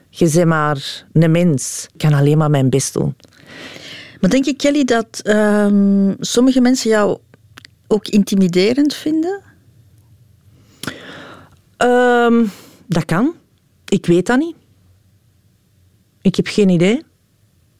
Je 0.09 0.29
bent 0.33 0.45
maar 0.45 1.05
een 1.13 1.31
mens. 1.31 1.87
Ik 1.93 1.99
kan 1.99 2.13
alleen 2.13 2.37
maar 2.37 2.49
mijn 2.49 2.69
best 2.69 2.93
doen. 2.93 3.15
Maar 4.21 4.29
denk 4.29 4.45
je, 4.45 4.55
Kelly, 4.55 4.85
dat 4.85 5.21
um, 5.23 6.15
sommige 6.19 6.61
mensen 6.61 6.89
jou 6.89 7.17
ook 7.87 8.07
intimiderend 8.07 8.93
vinden? 8.93 9.41
Um, 11.77 12.51
dat 12.85 13.05
kan. 13.05 13.33
Ik 13.85 14.05
weet 14.05 14.25
dat 14.25 14.37
niet. 14.37 14.55
Ik 16.21 16.35
heb 16.35 16.47
geen 16.47 16.69
idee. 16.69 17.03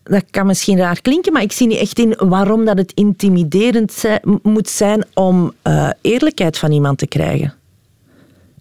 Dat 0.03 0.23
kan 0.32 0.45
misschien 0.45 0.78
raar 0.78 1.02
klinken, 1.02 1.34
maar 1.34 1.41
ik 1.41 1.52
zie 1.52 1.67
niet 1.67 1.80
echt 1.80 2.00
in 2.00 2.15
waarom 2.17 2.65
dat 2.65 2.78
het 2.78 2.91
intimiderend 2.93 4.04
moet 4.41 4.69
zijn 4.69 5.06
om 5.13 5.54
uh, 5.63 5.89
eerlijkheid 6.02 6.58
van 6.58 6.71
iemand 6.71 6.97
te 6.97 7.08
krijgen. 7.08 7.54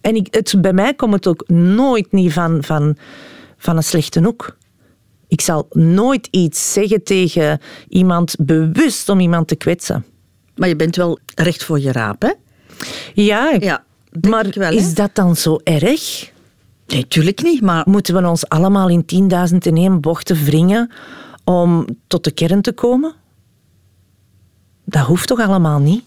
En 0.00 0.14
ik, 0.14 0.34
het, 0.34 0.54
bij 0.60 0.72
mij 0.72 0.94
komt 0.94 1.14
het 1.14 1.26
ook 1.26 1.48
nooit 1.48 2.12
niet 2.12 2.32
van, 2.32 2.62
van, 2.64 2.96
van 3.56 3.76
een 3.76 3.82
slechte 3.82 4.20
hoek. 4.22 4.56
Ik 5.28 5.40
zal 5.40 5.66
nooit 5.70 6.28
iets 6.30 6.72
zeggen 6.72 7.02
tegen 7.02 7.60
iemand 7.88 8.34
bewust 8.38 9.08
om 9.08 9.20
iemand 9.20 9.48
te 9.48 9.56
kwetsen. 9.56 10.04
Maar 10.54 10.68
je 10.68 10.76
bent 10.76 10.96
wel 10.96 11.18
recht 11.34 11.64
voor 11.64 11.80
je 11.80 11.92
raap, 11.92 12.22
hè? 12.22 12.32
Ja, 13.14 13.56
ja 13.58 13.84
maar 14.20 14.46
wel, 14.50 14.72
is 14.72 14.94
dat 14.94 15.14
dan 15.14 15.36
zo 15.36 15.60
erg? 15.64 16.32
Nee, 16.86 17.00
natuurlijk 17.00 17.42
niet, 17.42 17.60
maar... 17.60 17.84
Moeten 17.88 18.14
we 18.14 18.28
ons 18.28 18.48
allemaal 18.48 18.88
in 18.88 19.30
10.000 19.50 19.56
in 19.58 19.76
één 19.76 20.00
bochten 20.00 20.44
wringen 20.44 20.90
om 21.44 21.86
tot 22.06 22.24
de 22.24 22.30
kern 22.30 22.62
te 22.62 22.72
komen? 22.72 23.14
Dat 24.84 25.06
hoeft 25.06 25.28
toch 25.28 25.40
allemaal 25.40 25.78
niet? 25.78 26.04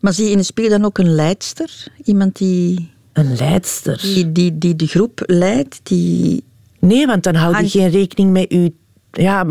Maar 0.00 0.12
zie 0.12 0.24
je 0.24 0.30
in 0.30 0.36
de 0.36 0.42
spiegel 0.42 0.78
dan 0.78 0.84
ook 0.84 0.98
een 0.98 1.14
leidster? 1.14 1.86
Iemand 2.04 2.36
die... 2.36 2.90
Een 3.12 3.36
leidster? 3.36 4.00
Die, 4.00 4.32
die, 4.32 4.58
die 4.58 4.76
de 4.76 4.86
groep 4.86 5.22
leidt, 5.26 5.80
die 5.82 6.44
Nee, 6.78 7.06
want 7.06 7.22
dan 7.22 7.34
houd 7.34 7.72
je 7.72 7.78
geen 7.78 7.90
rekening 7.90 8.32
met 8.32 8.46
je... 8.48 8.72
Ja, 9.10 9.46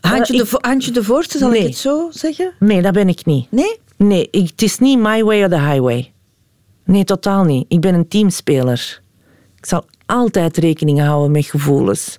Handje, 0.00 0.36
de, 0.36 0.58
Handje 0.60 0.90
de 0.90 1.04
Voorste, 1.04 1.38
zal 1.38 1.54
ik 1.54 1.62
het 1.62 1.76
zo 1.76 2.08
zeggen? 2.10 2.52
Nee, 2.58 2.82
dat 2.82 2.92
ben 2.92 3.08
ik 3.08 3.24
niet. 3.24 3.46
Nee? 3.50 3.80
Nee, 3.96 4.28
ik, 4.30 4.48
het 4.50 4.62
is 4.62 4.78
niet 4.78 4.98
my 4.98 5.22
way 5.24 5.42
or 5.42 5.48
the 5.48 5.60
highway. 5.60 6.12
Nee, 6.84 7.04
totaal 7.04 7.44
niet. 7.44 7.64
Ik 7.68 7.80
ben 7.80 7.94
een 7.94 8.08
teamspeler. 8.08 9.02
Ik 9.56 9.66
zal 9.66 9.84
altijd 10.06 10.56
rekening 10.56 11.00
houden 11.00 11.30
met 11.30 11.44
gevoelens. 11.44 12.18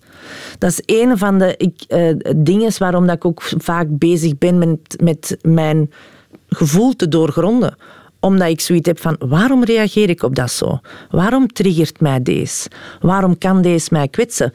Dat 0.58 0.70
is 0.70 0.82
een 0.86 1.18
van 1.18 1.38
de 1.38 1.56
ik, 1.58 1.86
uh, 1.88 2.16
dingen 2.36 2.72
waarom 2.78 3.08
dat 3.08 3.16
ik 3.16 3.26
ook 3.26 3.42
vaak 3.58 3.88
bezig 3.90 4.38
ben 4.38 4.58
met, 4.58 5.02
met 5.04 5.38
mijn 5.42 5.92
gevoel 6.50 6.96
te 6.96 7.08
doorgronden 7.08 7.76
omdat 8.24 8.50
ik 8.50 8.62
zoiets 8.62 8.88
heb 8.88 9.00
van 9.00 9.16
waarom 9.20 9.64
reageer 9.64 10.10
ik 10.10 10.24
op 10.24 10.36
dat 10.36 10.52
zo? 10.52 10.80
Waarom 11.10 11.48
triggert 11.48 12.00
mij 12.00 12.22
deze? 12.22 12.70
Waarom 13.02 13.38
kan 13.38 13.62
deze 13.62 13.88
mij 13.92 14.08
kwetsen? 14.08 14.52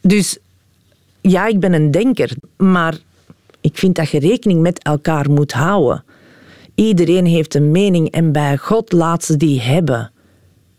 Dus 0.00 0.38
ja, 1.20 1.46
ik 1.46 1.60
ben 1.60 1.72
een 1.72 1.90
denker, 1.90 2.30
maar 2.56 2.98
ik 3.60 3.78
vind 3.78 3.94
dat 3.94 4.10
je 4.10 4.18
rekening 4.18 4.60
met 4.60 4.82
elkaar 4.82 5.30
moet 5.30 5.52
houden. 5.52 6.04
Iedereen 6.74 7.26
heeft 7.26 7.54
een 7.54 7.70
mening 7.70 8.10
en 8.10 8.32
bij 8.32 8.56
God 8.56 8.92
laat 8.92 9.24
ze 9.24 9.36
die 9.36 9.60
hebben. 9.60 10.10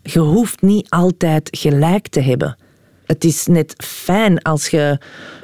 Je 0.01 0.19
hoeft 0.19 0.61
niet 0.61 0.89
altijd 0.89 1.49
gelijk 1.51 2.07
te 2.07 2.19
hebben. 2.21 2.57
Het 3.05 3.23
is 3.23 3.45
net 3.45 3.73
fijn 3.83 4.41
als 4.41 4.67
je 4.67 4.97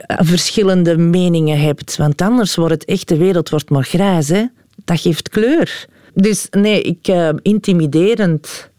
verschillende 0.05 0.97
meningen 0.97 1.59
hebt, 1.59 1.97
want 1.97 2.21
anders 2.21 2.55
wordt 2.55 2.73
het 2.73 2.85
echt, 2.85 3.07
de 3.07 3.17
wereld 3.17 3.49
wordt 3.49 3.69
maar 3.69 3.83
grijs. 3.83 4.29
Hè? 4.29 4.45
Dat 4.85 5.01
geeft 5.01 5.29
kleur. 5.29 5.88
Dus 6.21 6.47
nee, 6.51 6.82
ik 6.82 7.08
uh, 7.08 7.29
intimiderend. 7.41 8.69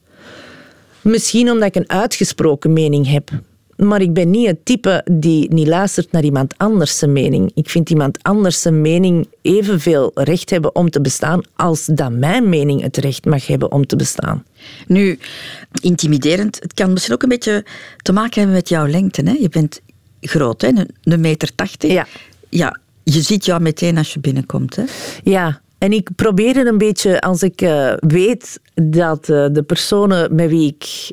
Misschien 1.00 1.50
omdat 1.50 1.68
ik 1.68 1.74
een 1.74 1.90
uitgesproken 1.90 2.72
mening 2.72 3.10
heb. 3.10 3.30
Maar 3.76 4.00
ik 4.00 4.12
ben 4.12 4.30
niet 4.30 4.46
het 4.46 4.64
type 4.64 5.04
die 5.10 5.54
niet 5.54 5.66
luistert 5.66 6.12
naar 6.12 6.22
iemand 6.22 6.54
anders 6.58 6.98
zijn 6.98 7.12
mening. 7.12 7.50
Ik 7.54 7.70
vind 7.70 7.90
iemand 7.90 8.22
anders 8.22 8.60
zijn 8.60 8.80
mening 8.80 9.28
evenveel 9.42 10.10
recht 10.14 10.50
hebben 10.50 10.74
om 10.74 10.90
te 10.90 11.00
bestaan 11.00 11.42
als 11.56 11.84
dat 11.84 12.12
mijn 12.12 12.48
mening 12.48 12.82
het 12.82 12.96
recht 12.96 13.24
mag 13.24 13.46
hebben 13.46 13.72
om 13.72 13.86
te 13.86 13.96
bestaan. 13.96 14.44
Nu, 14.86 15.18
intimiderend, 15.82 16.58
het 16.60 16.74
kan 16.74 16.92
misschien 16.92 17.14
ook 17.14 17.22
een 17.22 17.28
beetje 17.28 17.64
te 17.96 18.12
maken 18.12 18.38
hebben 18.38 18.56
met 18.56 18.68
jouw 18.68 18.86
lengte. 18.86 19.22
Hè? 19.22 19.32
Je 19.32 19.48
bent 19.48 19.80
groot, 20.20 20.60
hè? 20.60 20.70
een 21.02 21.20
meter 21.20 21.54
tachtig. 21.54 21.92
Ja. 21.92 22.06
ja. 22.48 22.78
Je 23.02 23.22
ziet 23.22 23.44
jou 23.44 23.60
meteen 23.60 23.98
als 23.98 24.12
je 24.12 24.20
binnenkomt. 24.20 24.76
Hè? 24.76 24.84
Ja, 25.22 25.60
en 25.80 25.92
ik 25.92 26.08
probeer 26.16 26.56
het 26.56 26.66
een 26.66 26.78
beetje, 26.78 27.20
als 27.20 27.42
ik 27.42 27.62
uh, 27.62 27.92
weet 27.98 28.60
dat 28.74 29.28
uh, 29.28 29.46
de 29.52 29.62
personen 29.62 30.34
met 30.34 30.48
wie 30.48 30.66
ik 30.66 31.10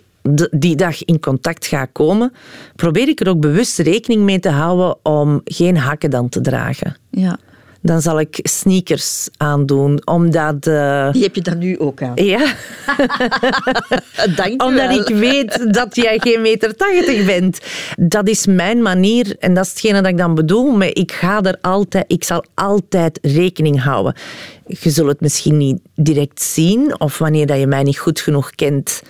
die 0.52 0.76
dag 0.76 1.04
in 1.04 1.20
contact 1.20 1.66
ga 1.66 1.86
komen, 1.86 2.34
probeer 2.76 3.08
ik 3.08 3.20
er 3.20 3.30
ook 3.30 3.40
bewust 3.40 3.80
rekening 3.80 4.22
mee 4.22 4.40
te 4.40 4.50
houden 4.50 4.98
om 5.04 5.42
geen 5.44 5.78
hakken 5.78 6.10
dan 6.10 6.30
te 6.30 6.42
dragen. 6.42 6.98
Ja 7.10 7.40
dan 7.88 8.02
zal 8.02 8.20
ik 8.20 8.40
sneakers 8.44 9.30
aandoen. 9.38 10.02
Omdat, 10.06 10.68
uh... 10.68 11.12
Die 11.12 11.24
heb 11.24 11.36
je 11.36 11.42
dan 11.42 11.58
nu 11.58 11.80
ook 11.80 12.02
aan? 12.02 12.12
Ja. 12.16 12.54
Dank 14.36 14.64
omdat 14.64 15.08
ik 15.08 15.16
weet 15.16 15.74
dat 15.74 15.96
jij 15.96 16.20
geen 16.20 16.42
meter 16.42 16.76
tachtig 16.76 17.26
bent. 17.26 17.60
Dat 17.96 18.28
is 18.28 18.46
mijn 18.46 18.82
manier 18.82 19.36
en 19.40 19.54
dat 19.54 19.66
is 19.66 19.70
hetgene 19.70 20.02
dat 20.02 20.12
ik 20.12 20.18
dan 20.18 20.36
bedoel. 20.36 20.72
Maar 20.72 20.90
ik 20.94 21.12
ga 21.12 21.42
er 21.42 21.58
altijd, 21.62 22.06
ik 22.08 22.24
zal 22.24 22.44
altijd 22.54 23.20
rekening 23.22 23.84
houden. 23.84 24.14
Je 24.66 24.90
zult 24.90 25.08
het 25.08 25.22
misschien 25.22 25.58
niet 25.58 25.80
direct 25.96 26.42
zien 26.42 27.00
of 27.00 27.18
wanneer 27.18 27.48
dat 27.48 27.60
je 27.60 27.68
mij 27.68 27.84
niet 27.84 27.98
goed 27.98 28.20
genoeg 28.20 28.52
kent 28.52 29.02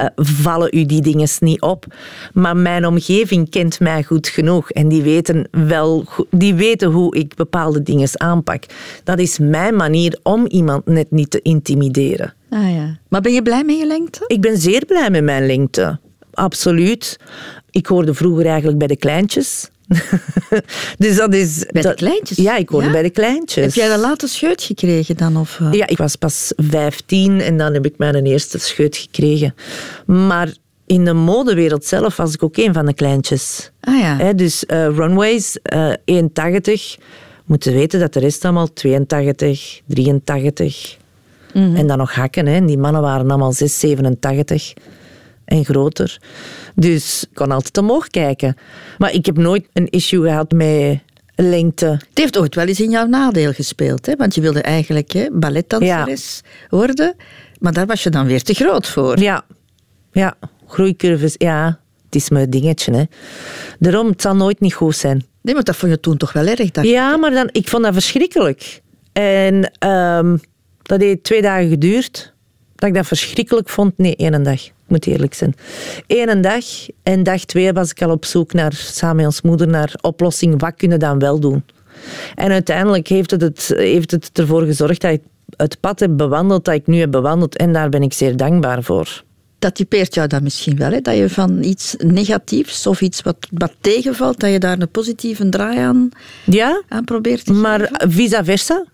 uh, 0.00 0.06
vallen 0.14 0.68
u 0.72 0.86
die 0.86 1.02
dingen 1.02 1.28
niet 1.38 1.60
op. 1.60 1.86
Maar 2.32 2.56
mijn 2.56 2.86
omgeving 2.86 3.50
kent 3.50 3.80
mij 3.80 4.02
goed 4.02 4.28
genoeg 4.28 4.70
en 4.70 4.88
die 4.88 5.02
weten 5.02 5.48
wel, 5.50 6.04
die 6.30 6.54
weten 6.54 6.90
hoe 6.90 7.16
ik 7.16 7.34
bepaalde 7.34 7.82
dingen 7.82 8.20
aanpak. 8.20 8.64
Dat 9.04 9.18
is 9.18 9.38
mijn 9.38 9.76
manier 9.76 10.18
om 10.22 10.46
iemand 10.46 10.86
net 10.86 11.10
niet 11.10 11.30
te 11.30 11.42
intimideren. 11.42 12.34
Ah 12.50 12.74
ja. 12.74 12.98
Maar 13.08 13.20
ben 13.20 13.32
je 13.32 13.42
blij 13.42 13.64
met 13.64 13.78
je 13.78 13.86
lengte? 13.86 14.24
Ik 14.26 14.40
ben 14.40 14.58
zeer 14.58 14.84
blij 14.84 15.10
met 15.10 15.24
mijn 15.24 15.46
lengte. 15.46 15.98
Absoluut. 16.32 17.18
Ik 17.70 17.86
hoorde 17.86 18.14
vroeger 18.14 18.46
eigenlijk 18.46 18.78
bij 18.78 18.86
de 18.86 18.96
kleintjes. 18.96 19.70
dus 20.98 21.16
dat 21.16 21.34
is... 21.34 21.58
Bij 21.72 21.82
de 21.82 21.88
dat- 21.88 21.96
kleintjes? 21.96 22.36
Ja, 22.38 22.56
ik 22.56 22.68
hoorde 22.68 22.86
Ja? 22.86 22.92
bij 22.92 23.02
de 23.02 23.10
kleintjes. 23.10 23.64
Heb 23.64 23.74
jij 23.74 23.88
de 23.96 24.00
late 24.00 24.26
scheut 24.26 24.62
gekregen 24.62 25.16
dan? 25.16 25.36
Of, 25.36 25.58
eh? 25.60 25.72
Ja, 25.72 25.86
ik 25.86 25.98
was 25.98 26.16
pas 26.16 26.52
15 26.56 27.40
en 27.40 27.56
dan 27.58 27.74
heb 27.74 27.84
ik 27.84 27.98
mijn 27.98 28.26
eerste 28.26 28.58
scheut 28.58 28.96
gekregen. 28.96 29.54
Maar 30.06 30.52
in 30.86 31.04
de 31.04 31.12
modewereld 31.12 31.84
zelf 31.84 32.16
was 32.16 32.34
ik 32.34 32.42
ook 32.42 32.56
een 32.56 32.72
van 32.72 32.86
de 32.86 32.94
kleintjes. 32.94 33.70
Ah 33.80 33.98
ja. 34.00 34.16
Hè, 34.16 34.34
dus 34.34 34.66
eh, 34.66 34.86
runways, 34.86 35.58
eh 35.62 35.92
1,80. 36.12 37.02
Moeten 37.44 37.72
weten 37.72 38.00
dat 38.00 38.12
de 38.12 38.20
rest 38.20 38.44
allemaal 38.44 38.72
82, 38.72 39.80
83. 39.86 40.96
Mhm. 41.54 41.76
En 41.76 41.86
dan 41.86 41.98
nog 41.98 42.14
hakken. 42.14 42.46
Hè. 42.46 42.64
Die 42.64 42.78
mannen 42.78 43.02
waren 43.02 43.28
allemaal 43.30 43.52
6, 43.52 43.78
87 43.78 44.72
en 45.44 45.64
groter. 45.64 46.18
Dus 46.74 47.22
ik 47.22 47.34
kon 47.34 47.50
altijd 47.50 47.78
omhoog 47.78 48.08
kijken. 48.08 48.56
Maar 48.98 49.12
ik 49.12 49.26
heb 49.26 49.36
nooit 49.36 49.66
een 49.72 49.88
issue 49.90 50.28
gehad 50.28 50.52
met 50.52 51.00
lengte. 51.34 51.86
Het 51.86 52.18
heeft 52.18 52.38
ooit 52.38 52.54
wel 52.54 52.66
eens 52.66 52.80
in 52.80 52.90
jouw 52.90 53.06
nadeel 53.06 53.52
gespeeld, 53.52 54.06
hè? 54.06 54.16
want 54.16 54.34
je 54.34 54.40
wilde 54.40 54.62
eigenlijk 54.62 55.12
hè, 55.12 55.26
balletdanseres 55.32 56.40
worden, 56.68 57.14
maar 57.58 57.72
daar 57.72 57.86
was 57.86 58.02
je 58.02 58.10
dan 58.10 58.26
weer 58.26 58.42
te 58.42 58.54
groot 58.54 58.88
voor. 58.88 59.20
Ja, 59.20 59.44
ja. 60.12 60.34
groeicurves, 60.66 61.34
ja. 61.38 61.78
Het 62.04 62.22
is 62.22 62.28
mijn 62.28 62.50
dingetje. 62.50 62.92
Hè. 62.92 63.02
Daarom, 63.78 64.06
het 64.08 64.22
zal 64.22 64.36
nooit 64.36 64.60
niet 64.60 64.74
goed 64.74 64.96
zijn. 64.96 65.24
Nee, 65.40 65.54
maar 65.54 65.62
dat 65.64 65.76
vond 65.76 65.92
je 65.92 66.00
toen 66.00 66.16
toch 66.16 66.32
wel 66.32 66.46
erg. 66.46 66.70
Dat... 66.70 66.84
Ja, 66.84 67.16
maar 67.16 67.30
dan, 67.30 67.48
ik 67.52 67.68
vond 67.68 67.82
dat 67.82 67.92
verschrikkelijk. 67.92 68.82
En 69.12 69.70
ehm, 69.78 70.36
dat 70.82 71.00
heeft 71.00 71.24
twee 71.24 71.42
dagen 71.42 71.68
geduurd. 71.68 72.32
Dat 72.74 72.88
ik 72.88 72.94
dat 72.94 73.06
verschrikkelijk 73.06 73.68
vond. 73.68 73.98
Nee, 73.98 74.16
één 74.16 74.42
dag. 74.42 74.60
Ik 74.84 74.90
moet 74.90 75.06
eerlijk 75.06 75.34
zijn. 75.34 75.54
Eén 76.06 76.40
dag. 76.40 76.64
En 77.02 77.22
dag 77.22 77.44
twee 77.44 77.72
was 77.72 77.90
ik 77.90 78.02
al 78.02 78.10
op 78.10 78.24
zoek 78.24 78.52
naar, 78.52 78.72
samen 78.72 79.16
met 79.16 79.26
ons 79.26 79.42
moeder, 79.42 79.68
naar 79.68 79.94
oplossing. 80.00 80.60
Wat 80.60 80.74
kunnen 80.76 80.98
we 80.98 81.04
dan 81.04 81.18
wel 81.18 81.40
doen? 81.40 81.64
En 82.34 82.50
uiteindelijk 82.50 83.08
heeft 83.08 83.30
het, 83.30 83.40
het, 83.40 83.72
heeft 83.76 84.10
het 84.10 84.30
ervoor 84.32 84.62
gezorgd 84.62 85.00
dat 85.00 85.12
ik 85.12 85.22
het 85.56 85.80
pad 85.80 86.00
heb 86.00 86.16
bewandeld 86.16 86.64
dat 86.64 86.74
ik 86.74 86.86
nu 86.86 86.98
heb 86.98 87.10
bewandeld. 87.10 87.56
En 87.56 87.72
daar 87.72 87.88
ben 87.88 88.02
ik 88.02 88.12
zeer 88.12 88.36
dankbaar 88.36 88.82
voor. 88.82 89.22
Dat 89.58 89.74
typeert 89.74 90.14
jou 90.14 90.28
dan 90.28 90.42
misschien 90.42 90.76
wel, 90.76 90.90
hè? 90.90 91.00
dat 91.00 91.16
je 91.16 91.30
van 91.30 91.62
iets 91.62 91.94
negatiefs 91.98 92.86
of 92.86 93.00
iets 93.00 93.22
wat, 93.22 93.36
wat 93.50 93.72
tegenvalt, 93.80 94.40
dat 94.40 94.50
je 94.50 94.58
daar 94.58 94.80
een 94.80 94.90
positieve 94.90 95.48
draai 95.48 95.78
aan, 95.78 96.08
Ja, 96.44 96.82
aan 96.88 97.04
probeert 97.04 97.44
te 97.44 97.52
Maar 97.52 97.90
vice 98.08 98.44
versa. 98.44 98.84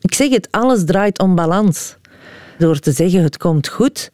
Ik 0.00 0.14
zeg 0.14 0.30
het, 0.30 0.48
alles 0.50 0.84
draait 0.84 1.18
om 1.18 1.34
balans. 1.34 1.96
Door 2.58 2.78
te 2.78 2.92
zeggen 2.92 3.22
het 3.22 3.36
komt 3.36 3.68
goed, 3.68 4.10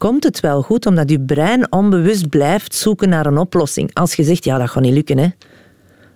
komt 0.00 0.24
het 0.24 0.40
wel 0.40 0.62
goed, 0.62 0.86
omdat 0.86 1.10
je 1.10 1.20
brein 1.20 1.72
onbewust 1.72 2.28
blijft 2.28 2.74
zoeken 2.74 3.08
naar 3.08 3.26
een 3.26 3.38
oplossing. 3.38 3.94
Als 3.94 4.14
je 4.14 4.22
zegt, 4.22 4.44
ja, 4.44 4.58
dat 4.58 4.70
gaat 4.70 4.82
niet 4.82 4.92
lukken, 4.92 5.18
hè. 5.18 5.28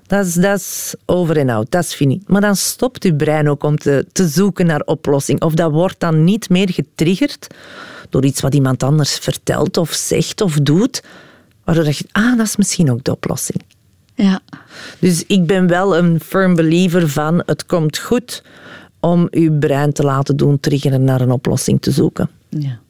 Dat 0.07 0.27
is, 0.27 0.35
dat 0.35 0.59
is 0.59 0.95
over 1.05 1.37
en 1.37 1.49
out, 1.49 1.71
dat 1.71 1.85
is 1.85 1.95
fini. 1.95 2.23
Maar 2.27 2.41
dan 2.41 2.57
stopt 2.57 3.03
je 3.03 3.15
brein 3.15 3.49
ook 3.49 3.63
om 3.63 3.79
te, 3.79 4.07
te 4.13 4.29
zoeken 4.29 4.67
naar 4.67 4.81
oplossing. 4.81 5.43
Of 5.43 5.55
dat 5.55 5.71
wordt 5.71 6.01
dan 6.01 6.25
niet 6.25 6.49
meer 6.49 6.71
getriggerd 6.71 7.47
door 8.09 8.25
iets 8.25 8.41
wat 8.41 8.55
iemand 8.55 8.83
anders 8.83 9.19
vertelt 9.19 9.77
of 9.77 9.93
zegt 9.93 10.41
of 10.41 10.55
doet, 10.55 11.03
waardoor 11.65 11.85
je, 11.85 12.05
ah, 12.13 12.37
dat 12.37 12.47
is 12.47 12.57
misschien 12.57 12.91
ook 12.91 13.05
de 13.05 13.13
oplossing. 13.13 13.63
Ja. 14.15 14.41
Dus 14.99 15.25
ik 15.27 15.47
ben 15.47 15.67
wel 15.67 15.97
een 15.97 16.21
firm 16.21 16.55
believer 16.55 17.09
van 17.09 17.43
het 17.47 17.67
komt 17.67 17.99
goed 17.99 18.43
om 19.01 19.29
uw 19.31 19.59
brein 19.59 19.93
te 19.93 20.03
laten 20.03 20.37
doen 20.37 20.61
triggeren 20.61 21.05
naar 21.05 21.21
een 21.21 21.31
oplossing 21.31 21.81
te 21.81 21.91
zoeken. 21.91 22.31
ja. 22.49 22.83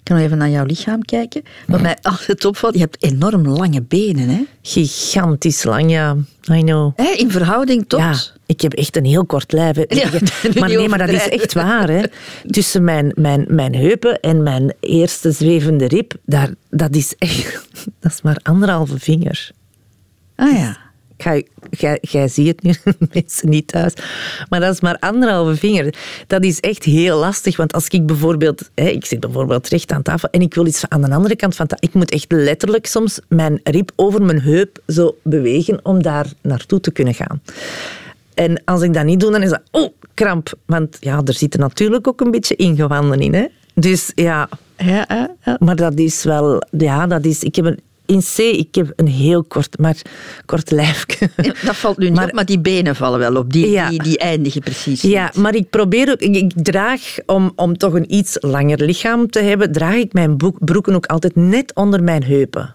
Ik 0.00 0.06
kan 0.06 0.16
nog 0.16 0.24
even 0.24 0.38
naar 0.38 0.50
jouw 0.50 0.64
lichaam 0.64 1.02
kijken. 1.02 1.42
Wat 1.66 1.80
mij 1.80 1.96
altijd 2.02 2.44
opvalt, 2.44 2.74
je 2.74 2.80
hebt 2.80 3.02
enorm 3.02 3.48
lange 3.48 3.82
benen. 3.82 4.28
Hè? 4.28 4.42
Gigantisch 4.62 5.64
lang, 5.64 5.90
ja. 5.90 6.16
I 6.52 6.60
know. 6.62 6.92
Hè, 6.96 7.10
in 7.10 7.30
verhouding 7.30 7.84
tot... 7.88 8.00
Ja, 8.00 8.14
ik 8.46 8.60
heb 8.60 8.72
echt 8.72 8.96
een 8.96 9.04
heel 9.04 9.26
kort 9.26 9.52
lijf. 9.52 9.76
hè. 9.76 9.84
Ja, 9.88 10.08
maar 10.60 10.68
nee, 10.68 10.88
maar 10.88 10.98
dat 10.98 11.08
is 11.08 11.28
echt 11.28 11.52
waar. 11.52 11.88
Hè. 11.88 12.02
Tussen 12.46 12.84
mijn, 12.84 13.12
mijn, 13.14 13.44
mijn 13.48 13.74
heupen 13.74 14.20
en 14.20 14.42
mijn 14.42 14.74
eerste 14.80 15.32
zwevende 15.32 15.88
rib, 15.88 16.12
daar, 16.24 16.50
dat 16.70 16.94
is 16.94 17.14
echt... 17.18 17.68
Dat 18.00 18.12
is 18.12 18.22
maar 18.22 18.40
anderhalve 18.42 18.98
vinger. 18.98 19.50
Ah 20.36 20.56
ja. 20.56 20.89
Jij, 21.70 21.98
jij 22.00 22.28
ziet 22.28 22.46
het 22.46 22.62
nu, 22.62 22.74
mensen 23.12 23.48
niet 23.48 23.66
thuis. 23.66 23.92
Maar 24.48 24.60
dat 24.60 24.74
is 24.74 24.80
maar 24.80 24.96
anderhalve 24.98 25.56
vinger. 25.56 25.94
Dat 26.26 26.44
is 26.44 26.60
echt 26.60 26.84
heel 26.84 27.18
lastig. 27.18 27.56
Want 27.56 27.72
als 27.72 27.88
ik 27.88 28.06
bijvoorbeeld... 28.06 28.70
Hè, 28.74 28.88
ik 28.88 29.06
zit 29.06 29.20
bijvoorbeeld 29.20 29.68
recht 29.68 29.92
aan 29.92 30.02
tafel 30.02 30.28
en 30.30 30.40
ik 30.40 30.54
wil 30.54 30.66
iets 30.66 30.84
aan 30.88 31.00
de 31.00 31.10
andere 31.10 31.36
kant 31.36 31.56
van 31.56 31.66
tafel. 31.66 31.88
Ik 31.88 31.94
moet 31.94 32.10
echt 32.10 32.32
letterlijk 32.32 32.86
soms 32.86 33.20
mijn 33.28 33.60
rib 33.62 33.90
over 33.96 34.22
mijn 34.22 34.40
heup 34.40 34.78
zo 34.86 35.16
bewegen 35.22 35.80
om 35.82 36.02
daar 36.02 36.26
naartoe 36.42 36.80
te 36.80 36.92
kunnen 36.92 37.14
gaan. 37.14 37.42
En 38.34 38.64
als 38.64 38.82
ik 38.82 38.94
dat 38.94 39.04
niet 39.04 39.20
doe, 39.20 39.30
dan 39.30 39.42
is 39.42 39.50
dat... 39.50 39.62
Oh, 39.70 39.88
kramp. 40.14 40.52
Want 40.66 40.96
ja, 41.00 41.20
er 41.24 41.34
zitten 41.34 41.60
natuurlijk 41.60 42.08
ook 42.08 42.20
een 42.20 42.30
beetje 42.30 42.56
ingewanden 42.56 43.20
in. 43.20 43.34
Hè? 43.34 43.46
Dus 43.74 44.12
ja... 44.14 44.48
Ja, 44.76 45.04
ja, 45.08 45.36
ja. 45.44 45.56
Maar 45.58 45.76
dat 45.76 45.98
is 45.98 46.24
wel... 46.24 46.62
Ja, 46.70 47.06
dat 47.06 47.24
is... 47.24 47.42
Ik 47.42 47.56
heb 47.56 47.64
een... 47.64 47.80
In 48.10 48.20
C, 48.34 48.38
ik 48.38 48.74
heb 48.74 48.92
een 48.96 49.06
heel 49.08 49.44
kort, 49.44 49.78
maar 49.78 49.96
kort 50.46 50.70
lijfje. 50.70 51.30
Ja, 51.36 51.52
Dat 51.64 51.76
valt 51.76 51.98
nu 51.98 52.04
niet 52.04 52.14
Maar- 52.14 52.24
op, 52.26 52.32
maar 52.32 52.44
die 52.44 52.58
benen 52.60 52.96
vallen 52.96 53.18
wel 53.18 53.36
op. 53.36 53.52
Die, 53.52 53.70
Ja. 53.70 53.88
die, 53.88 54.02
die 54.02 54.18
eindigen 54.18 54.60
precies 54.60 55.00
Ja, 55.02 55.24
niet. 55.24 55.34
maar 55.34 55.54
ik 55.54 55.70
probeer 55.70 56.10
ook, 56.10 56.20
ik, 56.20 56.36
ik 56.36 56.52
draag, 56.54 57.00
om, 57.26 57.52
om 57.56 57.76
toch 57.78 57.92
een 57.94 58.14
iets 58.14 58.36
langer 58.40 58.84
lichaam 58.84 59.30
te 59.30 59.38
hebben, 59.40 59.72
draag 59.72 59.94
ik 59.94 60.12
mijn 60.12 60.36
broek- 60.36 60.64
broeken 60.64 60.94
ook 60.94 61.06
altijd 61.06 61.36
net 61.36 61.74
onder 61.74 62.02
mijn 62.02 62.22
heupen. 62.24 62.74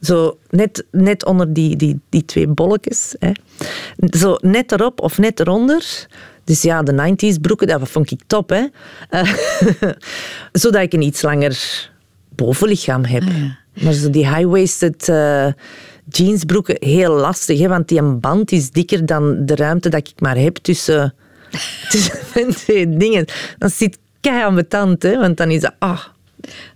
Zo 0.00 0.38
net, 0.50 0.84
net 0.90 1.24
onder 1.24 1.52
die, 1.52 1.76
die, 1.76 2.00
die 2.08 2.24
twee 2.24 2.46
bolletjes. 2.48 3.14
Hè. 3.18 3.30
Zo 4.18 4.36
net 4.40 4.72
erop 4.72 5.00
of 5.00 5.18
net 5.18 5.40
eronder. 5.40 6.06
Dus 6.44 6.62
ja, 6.62 6.82
de 6.82 6.92
90s 6.92 7.40
broeken, 7.40 7.66
dat 7.66 7.88
vond 7.88 8.10
ik 8.10 8.20
top. 8.26 8.50
Hè. 8.50 8.62
Zodat 10.52 10.82
ik 10.82 10.92
een 10.92 11.02
iets 11.02 11.22
langer 11.22 11.90
bovenlichaam 12.34 13.04
heb. 13.04 13.22
Maar 13.82 13.92
zo 13.92 14.10
die 14.10 14.34
high-waisted 14.34 15.08
eh, 15.08 15.46
jeansbroeken, 16.08 16.76
heel 16.78 17.12
lastig. 17.14 17.58
Hè, 17.58 17.68
want 17.68 17.88
die 17.88 18.02
band 18.02 18.52
is 18.52 18.70
dikker 18.70 19.06
dan 19.06 19.46
de 19.46 19.54
ruimte 19.54 19.88
dat 19.88 20.08
ik 20.08 20.20
maar 20.20 20.36
heb 20.36 20.56
tussen, 20.56 21.14
tussen 21.90 22.18
mijn 22.34 22.54
twee 22.54 22.96
dingen. 22.96 23.24
Dan 23.58 23.70
zit 23.70 23.98
kei 24.20 24.42
aan 24.42 24.54
mijn 24.54 24.68
tand, 24.68 25.02
hè, 25.02 25.18
want 25.18 25.36
dan 25.36 25.50
is 25.50 25.60
dat... 25.60 25.74
Ah, 25.78 26.00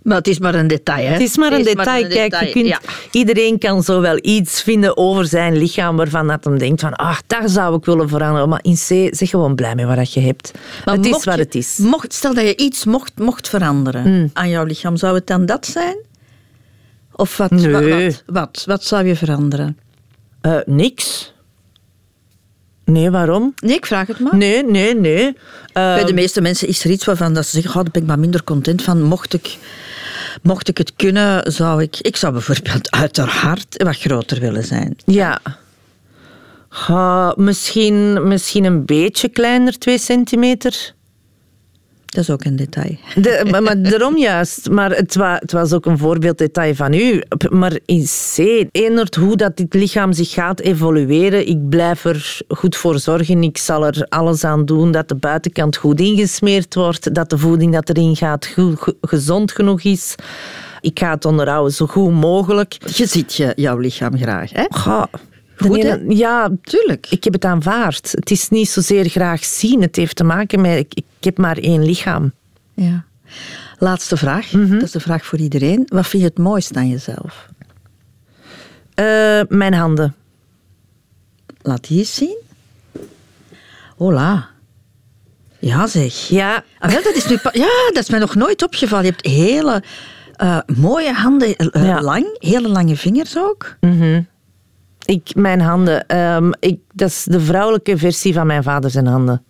Maar 0.03 0.17
het 0.17 0.27
is 0.27 0.39
maar 0.39 0.55
een 0.55 0.67
detail, 0.67 1.05
hè? 1.05 1.11
het 1.11 1.21
is 1.21 1.37
maar 1.37 1.53
een 1.53 1.63
detail. 1.63 2.07
Kijk, 2.07 2.35
je 2.39 2.51
kunt, 2.51 2.67
Ja. 2.67 2.79
iedereen 3.11 3.57
kan 3.59 3.83
zo 3.83 4.01
wel 4.01 4.17
iets 4.21 4.61
vinden 4.61 4.97
over 4.97 5.25
zijn 5.25 5.57
lichaam 5.57 5.95
waarvan 5.97 6.27
dat 6.27 6.43
hem 6.43 6.57
denkt 6.57 6.81
van, 6.81 6.93
ah, 6.93 7.17
daar 7.27 7.49
zou 7.49 7.75
ik 7.77 7.85
willen 7.85 8.09
veranderen. 8.09 8.49
Maar 8.49 8.59
in 8.63 8.73
C, 8.75 9.15
zeg 9.15 9.29
gewoon 9.29 9.55
blij 9.55 9.75
met 9.75 9.85
wat 9.85 10.13
je 10.13 10.19
hebt. 10.19 10.51
Maar 10.85 10.95
het 10.95 11.05
is 11.05 11.11
wat 11.23 11.35
je- 11.35 11.41
het 11.41 11.55
is. 11.55 11.77
Mocht, 11.77 12.13
stel 12.13 12.33
dat 12.33 12.43
je 12.43 12.55
iets 12.57 12.85
mocht, 12.85 13.11
mocht 13.19 13.49
veranderen 13.49 14.11
Mm. 14.11 14.29
aan 14.33 14.49
jouw 14.49 14.63
lichaam, 14.63 14.95
zou 14.97 15.15
het 15.15 15.27
dan 15.27 15.45
dat 15.45 15.65
zijn? 15.65 15.97
Of 17.15 17.37
wat, 17.37 17.51
Nee. 17.51 17.71
wat, 17.71 17.83
wat, 17.83 18.23
wat, 18.25 18.63
wat 18.65 18.83
zou 18.83 19.05
je 19.05 19.15
veranderen? 19.15 19.77
Eh, 20.41 20.57
niks. 20.65 21.33
Nee, 22.85 23.11
waarom? 23.11 23.53
Nee, 23.55 23.75
ik 23.75 23.85
vraag 23.85 24.07
het 24.07 24.19
maar. 24.19 24.35
Nee, 24.35 24.63
nee, 24.63 24.95
nee. 24.95 25.37
Bij 25.73 26.03
de 26.03 26.13
meeste 26.13 26.41
mensen 26.41 26.67
is 26.67 26.83
er 26.83 26.91
iets 26.91 27.05
waarvan 27.05 27.33
dat 27.33 27.45
ze 27.45 27.51
zeggen, 27.51 27.69
oh, 27.69 27.83
daar 27.83 27.91
ben 27.91 28.01
ik 28.01 28.07
maar 28.07 28.19
minder 28.19 28.43
content 28.43 28.81
van. 28.81 29.01
Mocht 29.01 29.33
ik, 29.33 29.57
mocht 30.41 30.67
ik 30.67 30.77
het 30.77 30.93
kunnen, 30.95 31.51
zou 31.51 31.81
ik... 31.81 31.99
Ik 31.99 32.15
zou 32.15 32.33
bijvoorbeeld 32.33 32.91
uiteraard 32.91 33.83
wat 33.83 33.97
groter 33.97 34.39
willen 34.39 34.63
zijn. 34.63 34.97
Ja. 35.05 35.39
Misschien, 37.35 38.27
misschien 38.27 38.63
een 38.63 38.85
beetje 38.85 39.29
kleiner, 39.29 39.77
twee 39.79 39.97
centimeter. 39.97 40.93
Dat 42.13 42.23
is 42.23 42.29
ook 42.29 42.43
een 42.43 42.55
detail. 42.55 42.95
De, 43.15 43.47
maar, 43.51 43.63
maar 43.63 43.81
daarom 43.81 44.17
juist. 44.17 44.69
Maar 44.69 44.91
het, 44.91 45.15
wa, 45.15 45.37
het 45.39 45.51
was 45.51 45.73
ook 45.73 45.85
een 45.85 45.97
voorbeelddetail 45.97 46.75
van 46.75 46.93
u. 46.93 47.21
Maar 47.49 47.79
in 47.85 48.03
C, 48.05 48.37
eendert 48.71 49.15
hoe 49.15 49.35
dat 49.35 49.57
dit 49.57 49.73
lichaam 49.73 50.13
zich 50.13 50.31
gaat 50.31 50.59
evolueren. 50.59 51.47
Ik 51.47 51.69
blijf 51.69 52.05
er 52.05 52.39
goed 52.47 52.75
voor 52.75 52.99
zorgen. 52.99 53.43
Ik 53.43 53.57
zal 53.57 53.85
er 53.85 54.05
alles 54.09 54.43
aan 54.43 54.65
doen 54.65 54.91
dat 54.91 55.07
de 55.07 55.15
buitenkant 55.15 55.75
goed 55.75 55.99
ingesmeerd 55.99 56.75
wordt. 56.75 57.13
Dat 57.13 57.29
de 57.29 57.37
voeding 57.37 57.73
dat 57.73 57.89
erin 57.89 58.15
gaat 58.15 58.45
goed, 58.47 58.79
ge- 58.79 58.95
gezond 59.01 59.51
genoeg 59.51 59.81
is. 59.81 60.15
Ik 60.81 60.99
ga 60.99 61.09
het 61.13 61.25
onderhouden 61.25 61.73
zo 61.73 61.85
goed 61.85 62.11
mogelijk. 62.11 62.77
Je 62.95 63.05
ziet 63.05 63.33
je, 63.35 63.53
jouw 63.55 63.77
lichaam 63.77 64.17
graag, 64.17 64.51
hè? 64.51 64.63
De 64.63 65.32
Goed, 65.57 65.97
ja, 66.07 66.49
Tuurlijk. 66.61 67.07
ik 67.09 67.23
heb 67.23 67.33
het 67.33 67.45
aanvaard. 67.45 68.11
Het 68.11 68.31
is 68.31 68.49
niet 68.49 68.69
zozeer 68.69 69.09
graag 69.09 69.43
zien. 69.45 69.81
Het 69.81 69.95
heeft 69.95 70.15
te 70.15 70.23
maken 70.23 70.61
met... 70.61 70.77
Ik, 70.77 70.93
ik 70.95 71.03
heb 71.19 71.37
maar 71.37 71.57
één 71.57 71.85
lichaam. 71.85 72.31
Ja. 72.73 73.03
Laatste 73.79 74.17
vraag. 74.17 74.51
Mhm. 74.51 74.73
Dat 74.73 74.81
is 74.81 74.91
de 74.91 74.99
vraag 74.99 75.25
voor 75.25 75.39
iedereen. 75.39 75.83
Wat 75.87 76.07
vind 76.07 76.23
je 76.23 76.29
het 76.29 76.37
mooist 76.37 76.75
aan 76.75 76.89
jezelf? 76.89 77.47
Eh, 78.93 79.41
mijn 79.47 79.73
handen. 79.73 80.15
Laat 81.61 81.87
die 81.87 81.97
eens 81.99 82.15
zien. 82.15 82.37
Hola. 83.97 84.49
Ja, 85.59 85.87
zeg. 85.87 86.13
Ja, 86.27 86.63
Ah, 86.79 86.91
wel, 86.91 87.03
dat 87.03 87.15
is 87.15 87.27
nu 87.27 87.37
ja, 87.51 87.67
dat 87.93 88.03
is 88.03 88.09
mij 88.09 88.19
nog 88.19 88.35
nooit 88.35 88.63
opgevallen. 88.63 89.05
Je 89.05 89.11
hebt 89.11 89.25
hele 89.25 89.83
eh, 90.35 90.59
mooie 90.75 91.13
handen, 91.13 91.55
eh, 91.55 91.85
Ja. 91.85 92.01
lang, 92.01 92.25
hele 92.39 92.69
lange 92.69 92.95
vingers 92.95 93.37
ook. 93.37 93.75
Ik, 95.05 95.35
mijn 95.35 95.61
handen. 95.61 96.07
ehm, 96.07 96.51
ik, 96.59 96.79
dat 96.93 97.09
is 97.09 97.23
de 97.23 97.39
vrouwelijke 97.39 97.97
versie 97.97 98.33
van 98.33 98.47
mijn 98.47 98.63
vader 98.63 98.89
zijn 98.89 99.07
handen. 99.07 99.43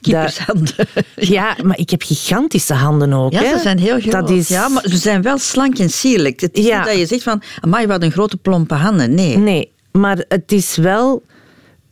Kippershanden. 0.00 0.74
Ja, 1.16 1.56
maar 1.62 1.78
ik 1.78 1.90
heb 1.90 2.02
gigantische 2.02 2.74
handen 2.74 3.12
ook. 3.12 3.32
Ja, 3.32 3.42
hè. 3.42 3.52
ze 3.56 3.58
zijn 3.58 3.78
heel 3.78 4.00
groot. 4.00 4.12
Dat 4.12 4.30
is... 4.30 4.48
Ja, 4.48 4.68
maar 4.68 4.82
ze 4.88 4.96
zijn 4.96 5.22
wel 5.22 5.38
slank 5.38 5.78
en 5.78 5.90
sierlijk. 5.90 6.40
Het 6.40 6.56
is 6.56 6.66
Ja. 6.66 6.76
niet 6.78 6.86
dat 6.86 6.98
je 6.98 7.06
zegt 7.06 7.22
van, 7.22 7.42
amai, 7.60 7.86
wat 7.86 8.02
een 8.02 8.10
grote 8.12 8.36
plompe 8.36 8.74
handen. 8.74 9.14
Nee. 9.14 9.36
Nee, 9.36 9.72
maar 9.92 10.24
het 10.28 10.52
is 10.52 10.76
wel... 10.76 11.22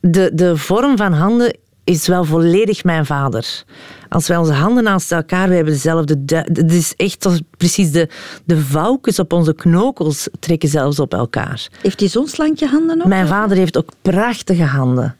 De, 0.01 0.31
de 0.35 0.57
vorm 0.57 0.97
van 0.97 1.13
handen 1.13 1.57
is 1.87 2.07
wel 2.07 2.25
volledig 2.25 2.85
mijn 2.85 3.07
vader. 3.07 3.65
Als 4.09 4.29
wij 4.29 4.37
onze 4.37 4.53
handen 4.53 4.85
naast 4.85 5.13
elkaar, 5.13 5.49
we 5.49 5.55
hebben 5.55 5.73
dezelfde... 5.73 6.21
Het 6.53 6.73
is 6.73 6.95
echt 6.97 7.27
precies 7.57 7.93
de, 7.93 8.09
de 8.45 8.61
vouwkes 8.61 9.19
op 9.19 9.33
onze 9.33 9.55
knokels 9.55 10.29
trekken 10.41 10.69
zelfs 10.69 10.99
op 10.99 11.15
elkaar. 11.15 11.69
Heeft 11.83 12.01
hij 12.01 12.09
zo'n 12.09 12.29
slankje 12.29 12.67
handen 12.67 13.01
ook? 13.01 13.07
Mijn 13.07 13.27
vader 13.27 13.57
heeft 13.57 13.77
ook 13.77 13.91
prachtige 14.03 14.65
handen. 14.65 15.17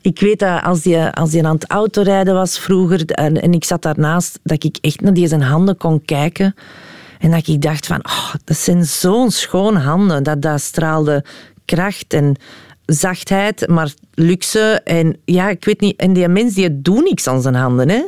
Ik 0.00 0.20
weet 0.20 0.38
dat 0.38 0.62
als 0.62 0.84
hij, 0.84 1.12
als 1.12 1.32
hij 1.32 1.44
aan 1.44 1.54
het 1.54 1.70
autorijden 1.70 2.34
was 2.34 2.58
vroeger 2.58 3.04
en, 3.04 3.42
en 3.42 3.52
ik 3.52 3.64
zat 3.64 3.82
daarnaast, 3.82 4.38
dat 4.42 4.64
ik 4.64 4.78
echt 4.80 5.00
naar 5.00 5.14
die 5.14 5.28
zijn 5.28 5.42
handen 5.42 5.76
kon 5.76 6.04
kijken. 6.04 6.54
En 7.18 7.30
dat 7.30 7.46
ik 7.46 7.62
dacht 7.62 7.86
van, 7.86 8.04
oh, 8.06 8.34
dat 8.44 8.56
zijn 8.56 8.84
zo'n 8.84 9.30
schoon 9.30 9.76
handen. 9.76 10.22
Dat, 10.22 10.42
dat 10.42 10.60
straalde 10.60 11.24
kracht 11.64 12.12
en 12.12 12.36
zachtheid, 12.86 13.68
maar 13.68 13.92
luxe. 14.14 14.80
En 14.84 15.16
ja, 15.24 15.48
ik 15.48 15.64
weet 15.64 15.80
niet, 15.80 15.96
en 15.96 16.12
die 16.12 16.28
mens 16.28 16.54
die 16.54 16.80
doet 16.82 17.04
niks 17.04 17.26
aan 17.26 17.42
zijn 17.42 17.54
handen. 17.54 17.88
Hè? 17.88 18.02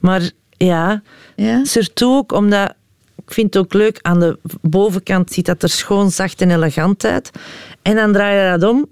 Maar 0.00 0.30
ja, 0.50 1.02
Ja. 1.36 1.64
surtout 1.64 2.16
ook 2.16 2.32
omdat... 2.32 2.74
Ik 3.26 3.32
vind 3.32 3.54
het 3.54 3.62
ook 3.64 3.72
leuk, 3.72 3.98
aan 4.02 4.20
de 4.20 4.38
bovenkant 4.62 5.32
ziet 5.32 5.46
dat 5.46 5.62
er 5.62 5.68
schoon, 5.68 6.10
zacht 6.10 6.40
en 6.40 6.50
elegant 6.50 7.04
uit. 7.04 7.30
En 7.82 7.94
dan 7.96 8.12
draai 8.12 8.36
je 8.52 8.58
dat 8.58 8.70
om 8.70 8.86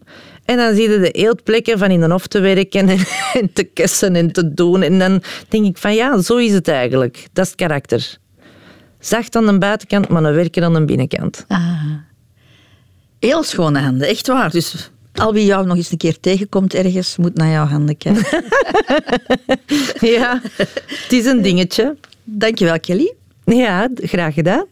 en 0.44 0.56
dan 0.56 0.74
zie 0.74 0.90
je 0.90 0.98
de 0.98 1.10
eeltplekken 1.10 1.78
van 1.78 1.90
in 1.90 2.00
de 2.00 2.10
hof 2.10 2.26
te 2.26 2.40
werken 2.40 2.88
en, 2.88 2.98
en 3.40 3.52
te 3.52 3.64
kussen 3.64 4.16
en 4.16 4.32
te 4.32 4.54
doen. 4.54 4.82
En 4.82 4.98
dan 4.98 5.22
denk 5.48 5.66
ik 5.66 5.78
van 5.78 5.94
ja, 5.94 6.20
zo 6.20 6.37
is 6.37 6.52
het 6.52 6.68
eigenlijk. 6.68 7.26
Dat 7.32 7.44
is 7.44 7.50
het 7.50 7.60
karakter. 7.60 8.16
Zacht 8.98 9.37
aan 9.37 9.46
de 9.46 9.58
buitenkant, 9.58 10.08
maar 10.08 10.24
een 10.24 10.34
werken 10.34 10.64
aan 10.64 10.74
de 10.74 10.84
binnenkant. 10.84 11.46
Heel 13.18 13.42
schone 13.42 13.78
handen, 13.80 14.08
echt 14.08 14.26
waar. 14.26 14.50
Dus 14.50 14.90
al 15.14 15.33
wie 15.33 15.44
jou 15.44 15.66
nog 15.66 15.77
eens 15.77 15.90
een 15.90 15.96
keer 15.96 16.20
tegenkomt 16.20 16.74
ergens, 16.74 17.16
moet 17.16 17.35
naar 17.37 17.50
jouw 17.50 17.66
handen 17.66 17.96
kijken. 17.96 18.24
Ja, 20.00 20.40
het 20.87 21.12
is 21.12 21.24
een 21.24 21.42
dingetje. 21.42 21.96
Dankjewel, 22.24 22.81
Kelly. 22.81 23.12
Ja, 23.44 23.88
graag 23.94 24.35
gedaan. 24.35 24.64